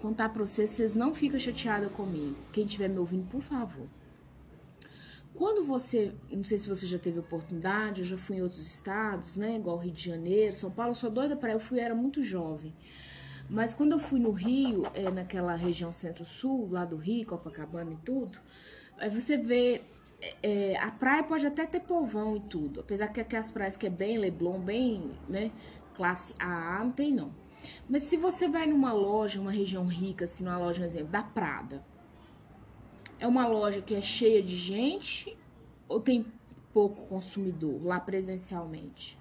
contar 0.05 0.29
pra 0.29 0.45
vocês, 0.45 0.69
vocês 0.69 0.95
não 0.95 1.15
ficam 1.15 1.41
chateadas 1.41 1.91
comigo. 1.91 2.37
Quem 2.53 2.67
estiver 2.67 2.91
me 2.91 2.99
ouvindo, 2.99 3.27
por 3.27 3.41
favor. 3.41 3.87
Quando 5.33 5.65
você, 5.65 6.13
não 6.31 6.45
sei 6.45 6.59
se 6.59 6.69
você 6.69 6.87
já 6.87 6.99
teve 6.99 7.21
oportunidade, 7.21 8.03
eu 8.03 8.07
já 8.07 8.19
fui 8.19 8.37
em 8.37 8.43
outros 8.43 8.67
estados, 8.67 9.39
né, 9.39 9.57
igual 9.57 9.79
Rio 9.79 9.93
de 9.93 10.05
Janeiro, 10.05 10.55
São 10.55 10.71
Paulo, 10.71 10.91
eu 10.91 10.95
sou 10.95 11.11
doida 11.11 11.35
para 11.35 11.53
eu 11.53 11.59
fui, 11.59 11.81
era 11.81 11.95
muito 11.95 12.23
jovem. 12.23 12.75
Mas 13.49 13.73
quando 13.73 13.93
eu 13.93 13.99
fui 13.99 14.21
no 14.21 14.31
Rio, 14.31 14.87
é, 14.93 15.11
naquela 15.11 15.55
região 15.55 15.91
centro-sul, 15.91 16.69
lá 16.71 16.85
do 16.85 16.97
Rio, 16.97 17.27
Copacabana 17.27 17.93
e 17.93 17.97
tudo, 18.05 18.39
aí 18.99 19.09
você 19.09 19.39
vê, 19.39 19.81
é, 20.43 20.77
a 20.77 20.91
praia 20.91 21.23
pode 21.23 21.47
até 21.47 21.65
ter 21.65 21.81
povão 21.81 22.37
e 22.37 22.41
tudo, 22.41 22.81
apesar 22.81 23.09
que 23.09 23.23
aquelas 23.23 23.51
praias 23.51 23.75
que 23.75 23.87
é 23.87 23.91
bem 23.91 24.19
Leblon, 24.19 24.61
bem, 24.61 25.13
né, 25.27 25.51
classe 25.95 26.35
AA, 26.39 26.85
não 26.85 26.93
tem 26.93 27.11
não. 27.11 27.44
Mas 27.89 28.03
se 28.03 28.17
você 28.17 28.49
vai 28.49 28.67
numa 28.67 28.93
loja, 28.93 29.41
uma 29.41 29.51
região 29.51 29.87
rica, 29.87 30.25
assim, 30.25 30.45
numa 30.45 30.59
loja, 30.59 30.81
por 30.81 30.87
exemplo, 30.87 31.09
da 31.09 31.23
Prada, 31.23 31.85
é 33.19 33.27
uma 33.27 33.47
loja 33.47 33.81
que 33.81 33.95
é 33.95 34.01
cheia 34.01 34.43
de 34.43 34.57
gente 34.57 35.37
ou 35.89 36.01
tem 36.01 36.25
pouco 36.73 37.07
consumidor 37.07 37.85
lá 37.85 38.01
presencialmente? 38.01 39.19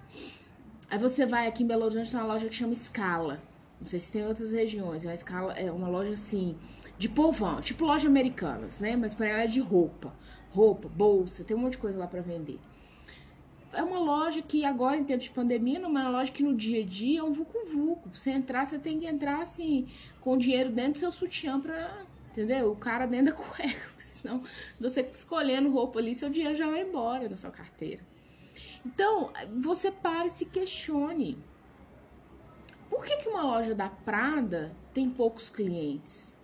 Aí 0.90 0.98
você 0.98 1.24
vai 1.24 1.46
aqui 1.46 1.62
em 1.62 1.66
Belo 1.66 1.84
Horizonte, 1.84 2.14
uma 2.14 2.26
loja 2.26 2.48
que 2.48 2.54
chama 2.54 2.74
Scala. 2.74 3.42
Não 3.80 3.86
sei 3.86 3.98
se 3.98 4.10
tem 4.10 4.26
outras 4.26 4.52
regiões. 4.52 5.06
A 5.06 5.16
Scala 5.16 5.52
é 5.54 5.70
uma 5.70 5.88
loja 5.88 6.12
assim, 6.12 6.56
de 6.98 7.08
povão, 7.08 7.60
tipo 7.60 7.84
loja 7.84 8.08
americanas, 8.08 8.80
né? 8.80 8.96
Mas 8.96 9.14
para 9.14 9.26
ela 9.26 9.42
é 9.42 9.46
de 9.46 9.60
roupa. 9.60 10.12
Roupa, 10.50 10.88
bolsa, 10.88 11.42
tem 11.42 11.56
um 11.56 11.60
monte 11.60 11.72
de 11.72 11.78
coisa 11.78 11.98
lá 11.98 12.06
para 12.06 12.20
vender. 12.20 12.60
É 13.74 13.82
uma 13.82 13.98
loja 13.98 14.40
que 14.40 14.64
agora, 14.64 14.96
em 14.96 15.04
tempos 15.04 15.24
de 15.24 15.30
pandemia, 15.30 15.78
não 15.78 15.88
é 15.88 16.02
uma 16.02 16.08
loja 16.08 16.32
que 16.32 16.42
no 16.42 16.54
dia 16.54 16.82
a 16.82 16.86
dia 16.86 17.20
é 17.20 17.22
um 17.22 17.32
vucu-vucu. 17.32 18.08
Você 18.12 18.30
entrar, 18.30 18.64
você 18.64 18.78
tem 18.78 18.98
que 18.98 19.06
entrar 19.06 19.40
assim, 19.40 19.86
com 20.20 20.38
dinheiro 20.38 20.70
dentro 20.70 20.94
do 20.94 20.98
seu 20.98 21.12
sutiã 21.12 21.60
pra. 21.60 22.04
Entendeu? 22.30 22.72
O 22.72 22.76
cara 22.76 23.06
dentro 23.06 23.26
da 23.26 23.32
cueca. 23.40 23.92
Senão, 23.98 24.42
você 24.80 25.08
escolhendo 25.12 25.70
roupa 25.70 25.98
ali, 25.98 26.14
seu 26.14 26.30
dinheiro 26.30 26.54
já 26.54 26.68
vai 26.68 26.82
embora 26.82 27.28
da 27.28 27.36
sua 27.36 27.50
carteira. 27.50 28.02
Então, 28.84 29.32
você 29.60 29.90
para 29.90 30.26
e 30.26 30.30
se 30.30 30.44
questione. 30.46 31.38
Por 32.90 33.04
que, 33.04 33.16
que 33.16 33.28
uma 33.28 33.42
loja 33.42 33.74
da 33.74 33.88
Prada 33.88 34.74
tem 34.92 35.08
poucos 35.08 35.48
clientes? 35.48 36.36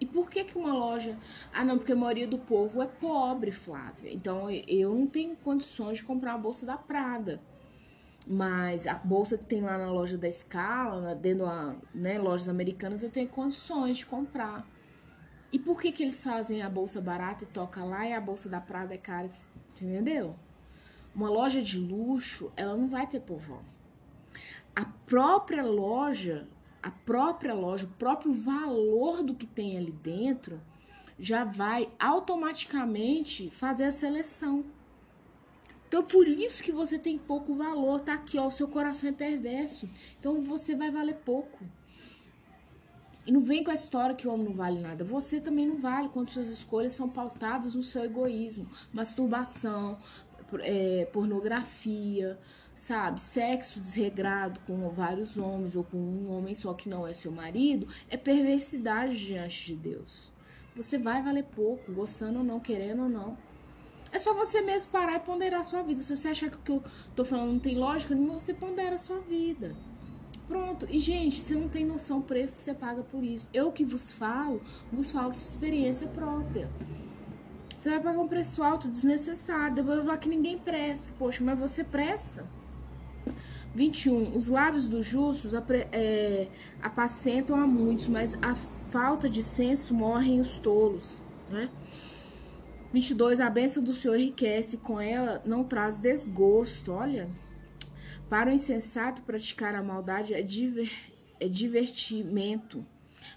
E 0.00 0.06
por 0.06 0.30
que 0.30 0.42
que 0.44 0.56
uma 0.56 0.72
loja... 0.72 1.16
Ah, 1.52 1.62
não, 1.62 1.76
porque 1.76 1.92
a 1.92 1.96
maioria 1.96 2.26
do 2.26 2.38
povo 2.38 2.82
é 2.82 2.86
pobre, 2.86 3.52
Flávia. 3.52 4.10
Então, 4.10 4.50
eu 4.50 4.94
não 4.94 5.06
tenho 5.06 5.36
condições 5.36 5.98
de 5.98 6.04
comprar 6.04 6.32
uma 6.32 6.42
bolsa 6.42 6.64
da 6.64 6.78
Prada. 6.78 7.38
Mas 8.26 8.86
a 8.86 8.94
bolsa 8.94 9.36
que 9.36 9.44
tem 9.44 9.60
lá 9.60 9.76
na 9.76 9.90
loja 9.90 10.16
da 10.16 10.30
Scala, 10.30 11.14
dentro 11.14 11.44
da 11.44 11.74
né, 11.92 12.18
lojas 12.18 12.48
americanas, 12.48 13.02
eu 13.02 13.10
tenho 13.10 13.28
condições 13.28 13.98
de 13.98 14.06
comprar. 14.06 14.66
E 15.52 15.58
por 15.58 15.80
que 15.80 15.92
que 15.92 16.02
eles 16.02 16.22
fazem 16.22 16.62
a 16.62 16.70
bolsa 16.70 17.00
barata 17.00 17.44
e 17.44 17.46
toca 17.46 17.84
lá 17.84 18.06
e 18.06 18.12
a 18.14 18.20
bolsa 18.20 18.48
da 18.48 18.60
Prada 18.60 18.94
é 18.94 18.98
cara? 18.98 19.28
Entendeu? 19.72 20.34
Uma 21.14 21.28
loja 21.28 21.60
de 21.60 21.78
luxo, 21.78 22.52
ela 22.56 22.76
não 22.76 22.88
vai 22.88 23.06
ter 23.06 23.20
povão. 23.20 23.62
A 24.74 24.84
própria 24.84 25.64
loja 25.64 26.46
a 26.82 26.90
própria 26.90 27.54
loja, 27.54 27.86
o 27.86 27.98
próprio 27.98 28.32
valor 28.32 29.22
do 29.22 29.34
que 29.34 29.46
tem 29.46 29.76
ali 29.76 29.92
dentro, 29.92 30.60
já 31.18 31.44
vai 31.44 31.90
automaticamente 31.98 33.50
fazer 33.50 33.84
a 33.84 33.92
seleção. 33.92 34.64
Então, 35.86 36.04
por 36.04 36.28
isso 36.28 36.62
que 36.62 36.70
você 36.70 36.98
tem 36.98 37.18
pouco 37.18 37.54
valor, 37.54 38.00
tá 38.00 38.14
aqui, 38.14 38.38
ó, 38.38 38.46
o 38.46 38.50
seu 38.50 38.68
coração 38.68 39.10
é 39.10 39.12
perverso. 39.12 39.90
Então, 40.18 40.40
você 40.40 40.74
vai 40.74 40.90
valer 40.90 41.16
pouco. 41.16 41.58
E 43.26 43.32
não 43.32 43.40
vem 43.40 43.62
com 43.62 43.70
a 43.70 43.74
história 43.74 44.14
que 44.14 44.26
o 44.26 44.32
homem 44.32 44.46
não 44.46 44.54
vale 44.54 44.80
nada. 44.80 45.04
Você 45.04 45.40
também 45.40 45.66
não 45.66 45.78
vale 45.78 46.08
quando 46.08 46.30
suas 46.30 46.48
escolhas 46.48 46.92
são 46.92 47.08
pautadas 47.08 47.74
no 47.74 47.82
seu 47.82 48.04
egoísmo, 48.04 48.68
masturbação, 48.92 49.98
é, 50.60 51.06
pornografia, 51.12 52.38
sabe, 52.80 53.20
sexo 53.20 53.78
desregrado 53.78 54.58
com 54.66 54.88
vários 54.88 55.36
homens 55.36 55.76
ou 55.76 55.84
com 55.84 55.98
um 55.98 56.30
homem 56.30 56.54
só 56.54 56.72
que 56.72 56.88
não 56.88 57.06
é 57.06 57.12
seu 57.12 57.30
marido, 57.30 57.86
é 58.08 58.16
perversidade 58.16 59.18
diante 59.18 59.66
de 59.66 59.76
Deus. 59.76 60.32
Você 60.74 60.96
vai 60.96 61.22
valer 61.22 61.44
pouco, 61.44 61.92
gostando 61.92 62.38
ou 62.38 62.44
não, 62.44 62.58
querendo 62.58 63.02
ou 63.02 63.08
não. 63.08 63.36
É 64.10 64.18
só 64.18 64.32
você 64.32 64.62
mesmo 64.62 64.90
parar 64.90 65.16
e 65.16 65.20
ponderar 65.20 65.60
a 65.60 65.64
sua 65.64 65.82
vida. 65.82 66.00
Se 66.00 66.16
você 66.16 66.28
achar 66.28 66.48
que 66.48 66.56
o 66.56 66.60
que 66.60 66.72
eu 66.72 66.82
tô 67.14 67.24
falando 67.24 67.52
não 67.52 67.58
tem 67.58 67.76
lógica 67.76 68.14
nenhuma, 68.14 68.40
você 68.40 68.54
pondera 68.54 68.96
a 68.96 68.98
sua 68.98 69.20
vida. 69.20 69.76
Pronto. 70.48 70.86
E, 70.88 70.98
gente, 70.98 71.40
você 71.40 71.54
não 71.54 71.68
tem 71.68 71.84
noção 71.84 72.20
do 72.20 72.26
preço 72.26 72.54
que 72.54 72.60
você 72.60 72.72
paga 72.72 73.02
por 73.02 73.22
isso. 73.22 73.48
Eu 73.52 73.70
que 73.70 73.84
vos 73.84 74.10
falo, 74.10 74.62
vos 74.90 75.12
falo 75.12 75.34
sua 75.34 75.46
experiência 75.46 76.08
própria. 76.08 76.68
Você 77.76 77.90
vai 77.90 78.00
pagar 78.00 78.20
um 78.20 78.28
preço 78.28 78.62
alto, 78.62 78.88
desnecessário. 78.88 79.74
Depois 79.74 79.96
vai 79.96 80.06
falar 80.06 80.18
que 80.18 80.28
ninguém 80.28 80.58
presta. 80.58 81.12
Poxa, 81.18 81.44
mas 81.44 81.58
você 81.58 81.84
presta. 81.84 82.44
21. 83.74 84.36
Os 84.36 84.48
lábios 84.48 84.88
dos 84.88 85.06
justos 85.06 85.52
é, 85.92 86.48
apacentam 86.82 87.56
a 87.56 87.66
muitos, 87.66 88.08
mas 88.08 88.34
a 88.42 88.54
falta 88.90 89.28
de 89.28 89.42
senso 89.42 89.94
morrem 89.94 90.40
os 90.40 90.58
tolos. 90.58 91.16
Né? 91.48 91.70
22. 92.92 93.40
A 93.40 93.48
bênção 93.48 93.82
do 93.82 93.94
Senhor 93.94 94.16
enriquece, 94.16 94.78
com 94.78 95.00
ela 95.00 95.40
não 95.44 95.62
traz 95.62 95.98
desgosto. 95.98 96.92
Olha, 96.92 97.30
para 98.28 98.50
o 98.50 98.52
insensato 98.52 99.22
praticar 99.22 99.74
a 99.74 99.82
maldade 99.82 100.34
é, 100.34 100.42
diver, 100.42 100.90
é 101.38 101.48
divertimento. 101.48 102.84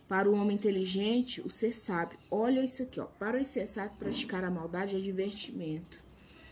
Para 0.08 0.30
o 0.30 0.34
homem 0.34 0.56
inteligente, 0.56 1.42
o 1.42 1.50
ser 1.50 1.74
sábio. 1.74 2.18
Olha 2.32 2.64
isso 2.64 2.84
aqui, 2.84 3.00
ó. 3.00 3.06
Para 3.06 3.38
o 3.38 3.40
insensato 3.40 3.96
praticar 3.98 4.44
a 4.44 4.50
maldade 4.50 4.96
é 4.96 5.00
divertimento. 5.00 6.04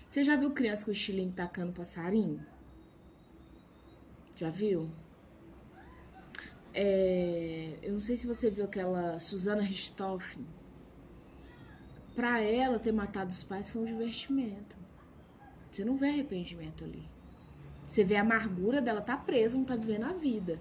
Você 0.09 0.23
já 0.23 0.35
viu 0.35 0.51
criança 0.51 0.85
com 0.85 0.91
estilingue 0.91 1.33
tacando 1.33 1.71
passarinho? 1.71 2.45
Já 4.41 4.49
viu? 4.49 4.89
É, 6.73 7.77
eu 7.83 7.93
não 7.93 7.99
sei 7.99 8.17
se 8.17 8.25
você 8.25 8.49
viu 8.49 8.65
aquela 8.65 9.19
Susana 9.19 9.61
Richthofen. 9.61 10.43
Pra 12.15 12.41
ela 12.41 12.79
ter 12.79 12.91
matado 12.91 13.29
os 13.29 13.43
pais 13.43 13.69
foi 13.69 13.83
um 13.83 13.85
divertimento. 13.85 14.75
Você 15.71 15.85
não 15.85 15.95
vê 15.95 16.09
arrependimento 16.09 16.83
ali. 16.83 17.07
Você 17.85 18.03
vê 18.03 18.15
a 18.15 18.21
amargura 18.21 18.81
dela 18.81 18.99
tá 18.99 19.15
presa, 19.15 19.55
não 19.55 19.63
tá 19.63 19.75
vivendo 19.75 20.05
a 20.05 20.13
vida. 20.13 20.59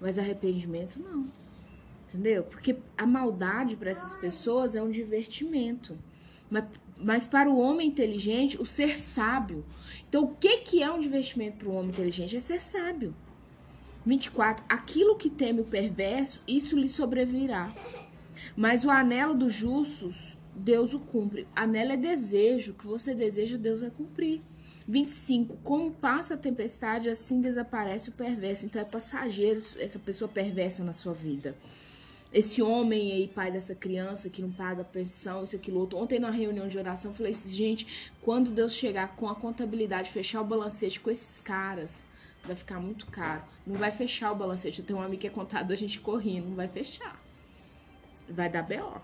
Mas 0.00 0.16
arrependimento 0.16 1.00
não. 1.00 1.28
Entendeu? 2.08 2.44
Porque 2.44 2.76
a 2.96 3.06
maldade 3.06 3.74
para 3.74 3.90
essas 3.90 4.14
pessoas 4.14 4.76
é 4.76 4.82
um 4.82 4.90
divertimento. 4.90 5.98
Mas, 6.48 6.64
mas 7.02 7.26
para 7.26 7.50
o 7.50 7.58
homem 7.58 7.88
inteligente, 7.88 8.60
o 8.60 8.66
ser 8.66 8.98
sábio 8.98 9.64
então, 10.10 10.24
o 10.24 10.34
que, 10.34 10.58
que 10.58 10.82
é 10.82 10.90
um 10.90 10.98
divertimento 10.98 11.58
para 11.58 11.68
um 11.68 11.76
homem 11.76 11.90
inteligente? 11.90 12.36
É 12.36 12.40
ser 12.40 12.60
sábio. 12.60 13.14
24. 14.04 14.64
Aquilo 14.68 15.14
que 15.14 15.30
teme 15.30 15.60
o 15.60 15.64
perverso, 15.64 16.42
isso 16.48 16.76
lhe 16.76 16.88
sobrevirá. 16.88 17.72
Mas 18.56 18.84
o 18.84 18.90
anelo 18.90 19.36
dos 19.36 19.52
justos, 19.52 20.36
Deus 20.52 20.94
o 20.94 20.98
cumpre. 20.98 21.46
Anelo 21.54 21.92
é 21.92 21.96
desejo, 21.96 22.72
o 22.72 22.74
que 22.74 22.88
você 22.88 23.14
deseja, 23.14 23.56
Deus 23.56 23.82
vai 23.82 23.90
cumprir. 23.90 24.42
25. 24.88 25.58
Como 25.58 25.92
passa 25.92 26.34
a 26.34 26.36
tempestade, 26.36 27.08
assim 27.08 27.40
desaparece 27.40 28.08
o 28.08 28.12
perverso. 28.12 28.66
Então 28.66 28.82
é 28.82 28.84
passageiro 28.84 29.62
essa 29.78 30.00
pessoa 30.00 30.28
perversa 30.28 30.82
na 30.82 30.92
sua 30.92 31.14
vida 31.14 31.56
esse 32.32 32.62
homem 32.62 33.12
aí, 33.12 33.28
pai 33.28 33.50
dessa 33.50 33.74
criança 33.74 34.30
que 34.30 34.40
não 34.40 34.52
paga 34.52 34.84
pensão, 34.84 35.42
isso, 35.42 35.56
aquilo, 35.56 35.80
outro. 35.80 35.98
Ontem 35.98 36.20
na 36.20 36.30
reunião 36.30 36.68
de 36.68 36.78
oração, 36.78 37.10
eu 37.10 37.14
falei 37.16 37.32
assim, 37.32 37.50
gente, 37.50 38.12
quando 38.22 38.52
Deus 38.52 38.72
chegar 38.72 39.16
com 39.16 39.28
a 39.28 39.34
contabilidade, 39.34 40.10
fechar 40.10 40.40
o 40.40 40.44
balancete 40.44 41.00
com 41.00 41.10
esses 41.10 41.40
caras, 41.40 42.04
vai 42.44 42.54
ficar 42.54 42.78
muito 42.78 43.06
caro. 43.06 43.42
Não 43.66 43.74
vai 43.74 43.90
fechar 43.90 44.30
o 44.30 44.36
balancete. 44.36 44.78
Eu 44.78 44.86
tenho 44.86 44.98
um 45.00 45.02
amigo 45.02 45.20
que 45.20 45.26
é 45.26 45.30
contado, 45.30 45.72
a 45.72 45.76
gente 45.76 45.98
correndo, 45.98 46.48
não 46.48 46.56
vai 46.56 46.68
fechar. 46.68 47.20
Vai 48.28 48.48
dar 48.48 48.62
B.O. 48.62 49.00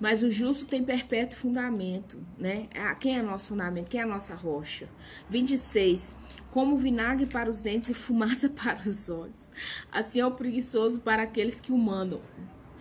Mas 0.00 0.24
o 0.24 0.30
justo 0.30 0.66
tem 0.66 0.82
perpétuo 0.82 1.38
fundamento, 1.38 2.18
né? 2.36 2.68
Ah, 2.74 2.94
quem 2.96 3.16
é 3.16 3.22
nosso 3.22 3.48
fundamento? 3.48 3.88
Quem 3.88 4.00
é 4.00 4.02
a 4.02 4.06
nossa 4.06 4.34
rocha? 4.34 4.88
26 5.30 6.14
como 6.54 6.76
vinagre 6.76 7.26
para 7.26 7.50
os 7.50 7.60
dentes 7.60 7.88
e 7.88 7.94
fumaça 7.94 8.48
para 8.54 8.78
os 8.78 9.10
olhos. 9.10 9.50
Assim 9.90 10.20
é 10.20 10.26
o 10.26 10.30
preguiçoso 10.30 11.00
para 11.00 11.24
aqueles 11.24 11.60
que 11.60 11.72
o 11.72 11.76
mandam. 11.76 12.20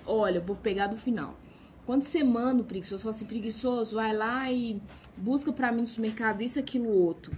Olha, 0.05 0.39
vou 0.39 0.55
pegar 0.55 0.85
do 0.85 0.95
final. 0.95 1.39
Quando 1.83 2.03
você 2.03 2.23
manda 2.23 2.61
o 2.61 2.65
preguiçoso, 2.65 3.01
fala 3.01 3.15
assim, 3.15 3.25
preguiçoso, 3.25 3.95
vai 3.95 4.15
lá 4.15 4.51
e 4.51 4.79
busca 5.17 5.51
para 5.51 5.71
mim 5.71 5.81
no 5.81 5.87
supermercado 5.87 6.43
isso, 6.43 6.59
aquilo, 6.59 6.87
outro. 6.87 7.35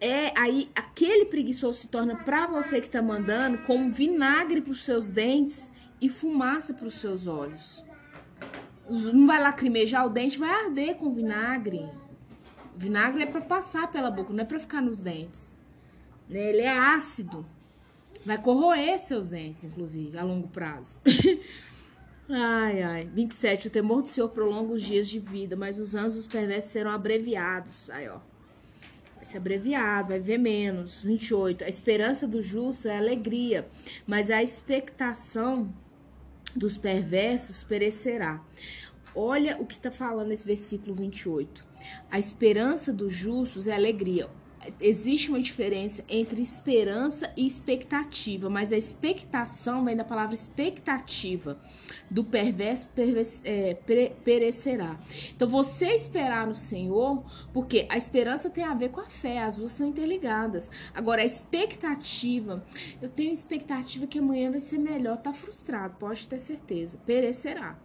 É 0.00 0.32
aí, 0.38 0.70
aquele 0.72 1.24
preguiçoso 1.24 1.78
se 1.78 1.88
torna 1.88 2.14
para 2.14 2.46
você 2.46 2.80
que 2.80 2.88
tá 2.88 3.02
mandando 3.02 3.58
como 3.66 3.90
vinagre 3.90 4.60
para 4.60 4.70
os 4.70 4.84
seus 4.84 5.10
dentes 5.10 5.68
e 6.00 6.08
fumaça 6.08 6.74
para 6.74 6.86
os 6.86 6.94
seus 6.94 7.26
olhos. 7.26 7.84
Não 8.88 9.26
vai 9.26 9.42
lacrimejar 9.42 10.06
o 10.06 10.10
dente, 10.10 10.38
vai 10.38 10.66
arder 10.66 10.94
com 10.94 11.12
vinagre. 11.12 11.90
Vinagre 12.80 13.24
é 13.24 13.26
para 13.26 13.42
passar 13.42 13.90
pela 13.92 14.10
boca, 14.10 14.32
não 14.32 14.40
é 14.40 14.44
para 14.46 14.58
ficar 14.58 14.80
nos 14.80 15.00
dentes. 15.00 15.60
Né? 16.26 16.48
Ele 16.48 16.62
é 16.62 16.78
ácido. 16.78 17.44
Vai 18.24 18.40
corroer 18.40 18.98
seus 18.98 19.28
dentes, 19.28 19.64
inclusive, 19.64 20.16
a 20.16 20.24
longo 20.24 20.48
prazo. 20.48 20.98
ai, 22.26 22.82
ai. 22.82 23.10
27. 23.12 23.66
O 23.66 23.70
temor 23.70 24.00
do 24.00 24.08
Senhor 24.08 24.30
prolonga 24.30 24.72
os 24.72 24.80
dias 24.80 25.10
de 25.10 25.18
vida, 25.18 25.54
mas 25.56 25.78
os 25.78 25.94
anos 25.94 26.14
dos 26.14 26.26
perversos 26.26 26.70
serão 26.70 26.90
abreviados. 26.90 27.90
Aí, 27.90 28.08
ó. 28.08 28.18
Vai 29.16 29.26
ser 29.26 29.36
abreviado, 29.36 30.08
vai 30.08 30.18
ver 30.18 30.38
menos. 30.38 31.02
28. 31.02 31.64
A 31.64 31.68
esperança 31.68 32.26
do 32.26 32.40
justo 32.40 32.88
é 32.88 32.96
alegria, 32.96 33.68
mas 34.06 34.30
a 34.30 34.42
expectação 34.42 35.70
dos 36.56 36.78
perversos 36.78 37.62
perecerá. 37.62 38.42
Olha 39.14 39.58
o 39.60 39.66
que 39.66 39.74
está 39.74 39.90
falando 39.90 40.32
esse 40.32 40.46
versículo 40.46 40.94
28. 40.94 41.68
A 42.10 42.18
esperança 42.18 42.92
dos 42.92 43.12
justos 43.12 43.68
é 43.68 43.74
alegria. 43.74 44.28
Existe 44.78 45.30
uma 45.30 45.40
diferença 45.40 46.04
entre 46.06 46.42
esperança 46.42 47.32
e 47.34 47.46
expectativa, 47.46 48.50
mas 48.50 48.74
a 48.74 48.76
expectação 48.76 49.86
vem 49.86 49.96
da 49.96 50.04
palavra 50.04 50.34
expectativa. 50.34 51.58
Do 52.10 52.22
perverso 52.22 52.86
é, 53.44 53.74
perecerá. 54.22 55.00
Então, 55.34 55.48
você 55.48 55.86
esperar 55.94 56.46
no 56.46 56.54
Senhor, 56.54 57.24
porque 57.54 57.86
a 57.88 57.96
esperança 57.96 58.50
tem 58.50 58.64
a 58.64 58.74
ver 58.74 58.90
com 58.90 59.00
a 59.00 59.06
fé, 59.06 59.38
as 59.38 59.56
duas 59.56 59.72
são 59.72 59.86
interligadas. 59.86 60.70
Agora, 60.92 61.22
a 61.22 61.24
expectativa, 61.24 62.62
eu 63.00 63.08
tenho 63.08 63.32
expectativa 63.32 64.06
que 64.06 64.18
amanhã 64.18 64.50
vai 64.50 64.60
ser 64.60 64.76
melhor, 64.76 65.16
tá 65.16 65.32
frustrado, 65.32 65.96
pode 65.98 66.28
ter 66.28 66.38
certeza, 66.38 66.98
perecerá. 67.06 67.78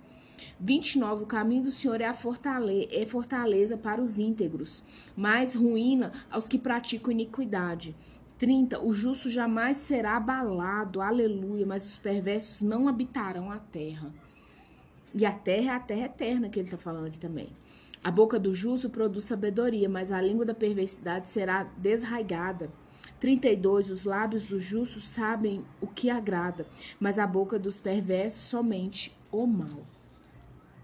29. 0.60 1.24
O 1.24 1.28
caminho 1.28 1.64
do 1.64 1.72
Senhor 1.72 2.02
é, 2.02 2.06
a 2.06 2.14
fortaleza, 2.14 2.88
é 2.92 3.06
fortaleza 3.06 3.78
para 3.78 4.02
os 4.02 4.20
íntegros, 4.20 4.84
mas 5.16 5.56
ruína 5.56 6.12
aos 6.30 6.48
que 6.48 6.58
praticam 6.58 7.12
iniquidade. 7.12 7.96
30. 8.38 8.82
O 8.82 8.94
justo 8.94 9.30
jamais 9.30 9.78
será 9.78 10.18
abalado, 10.18 11.02
aleluia, 11.02 11.66
mas 11.66 11.86
os 11.86 11.98
perversos 11.98 12.62
não 12.62 12.88
habitarão 12.88 13.50
a 13.50 13.60
terra. 13.60 14.14
E 15.14 15.26
a 15.26 15.32
terra 15.32 15.72
é 15.72 15.76
a 15.76 15.80
terra 15.80 16.06
eterna 16.06 16.50
que 16.50 16.60
ele 16.60 16.68
está 16.68 16.78
falando 16.78 17.08
aqui 17.08 17.18
também. 17.18 17.48
A 18.04 18.12
boca 18.12 18.38
do 18.38 18.54
justo 18.54 18.90
produz 18.90 19.26
sabedoria, 19.26 19.88
mas 19.88 20.12
a 20.12 20.22
língua 20.22 20.46
da 20.46 20.54
perversidade 20.54 21.30
será 21.30 21.64
desraigada. 21.78 22.70
32. 23.20 23.90
Os 23.90 24.04
lábios 24.04 24.48
do 24.48 24.60
justo 24.60 25.00
sabem 25.00 25.66
o 25.82 25.88
que 25.88 26.10
agrada, 26.10 26.68
mas 27.00 27.18
a 27.18 27.26
boca 27.26 27.58
dos 27.58 27.80
perversos 27.80 28.42
somente 28.42 29.16
o 29.32 29.48
mal. 29.48 29.95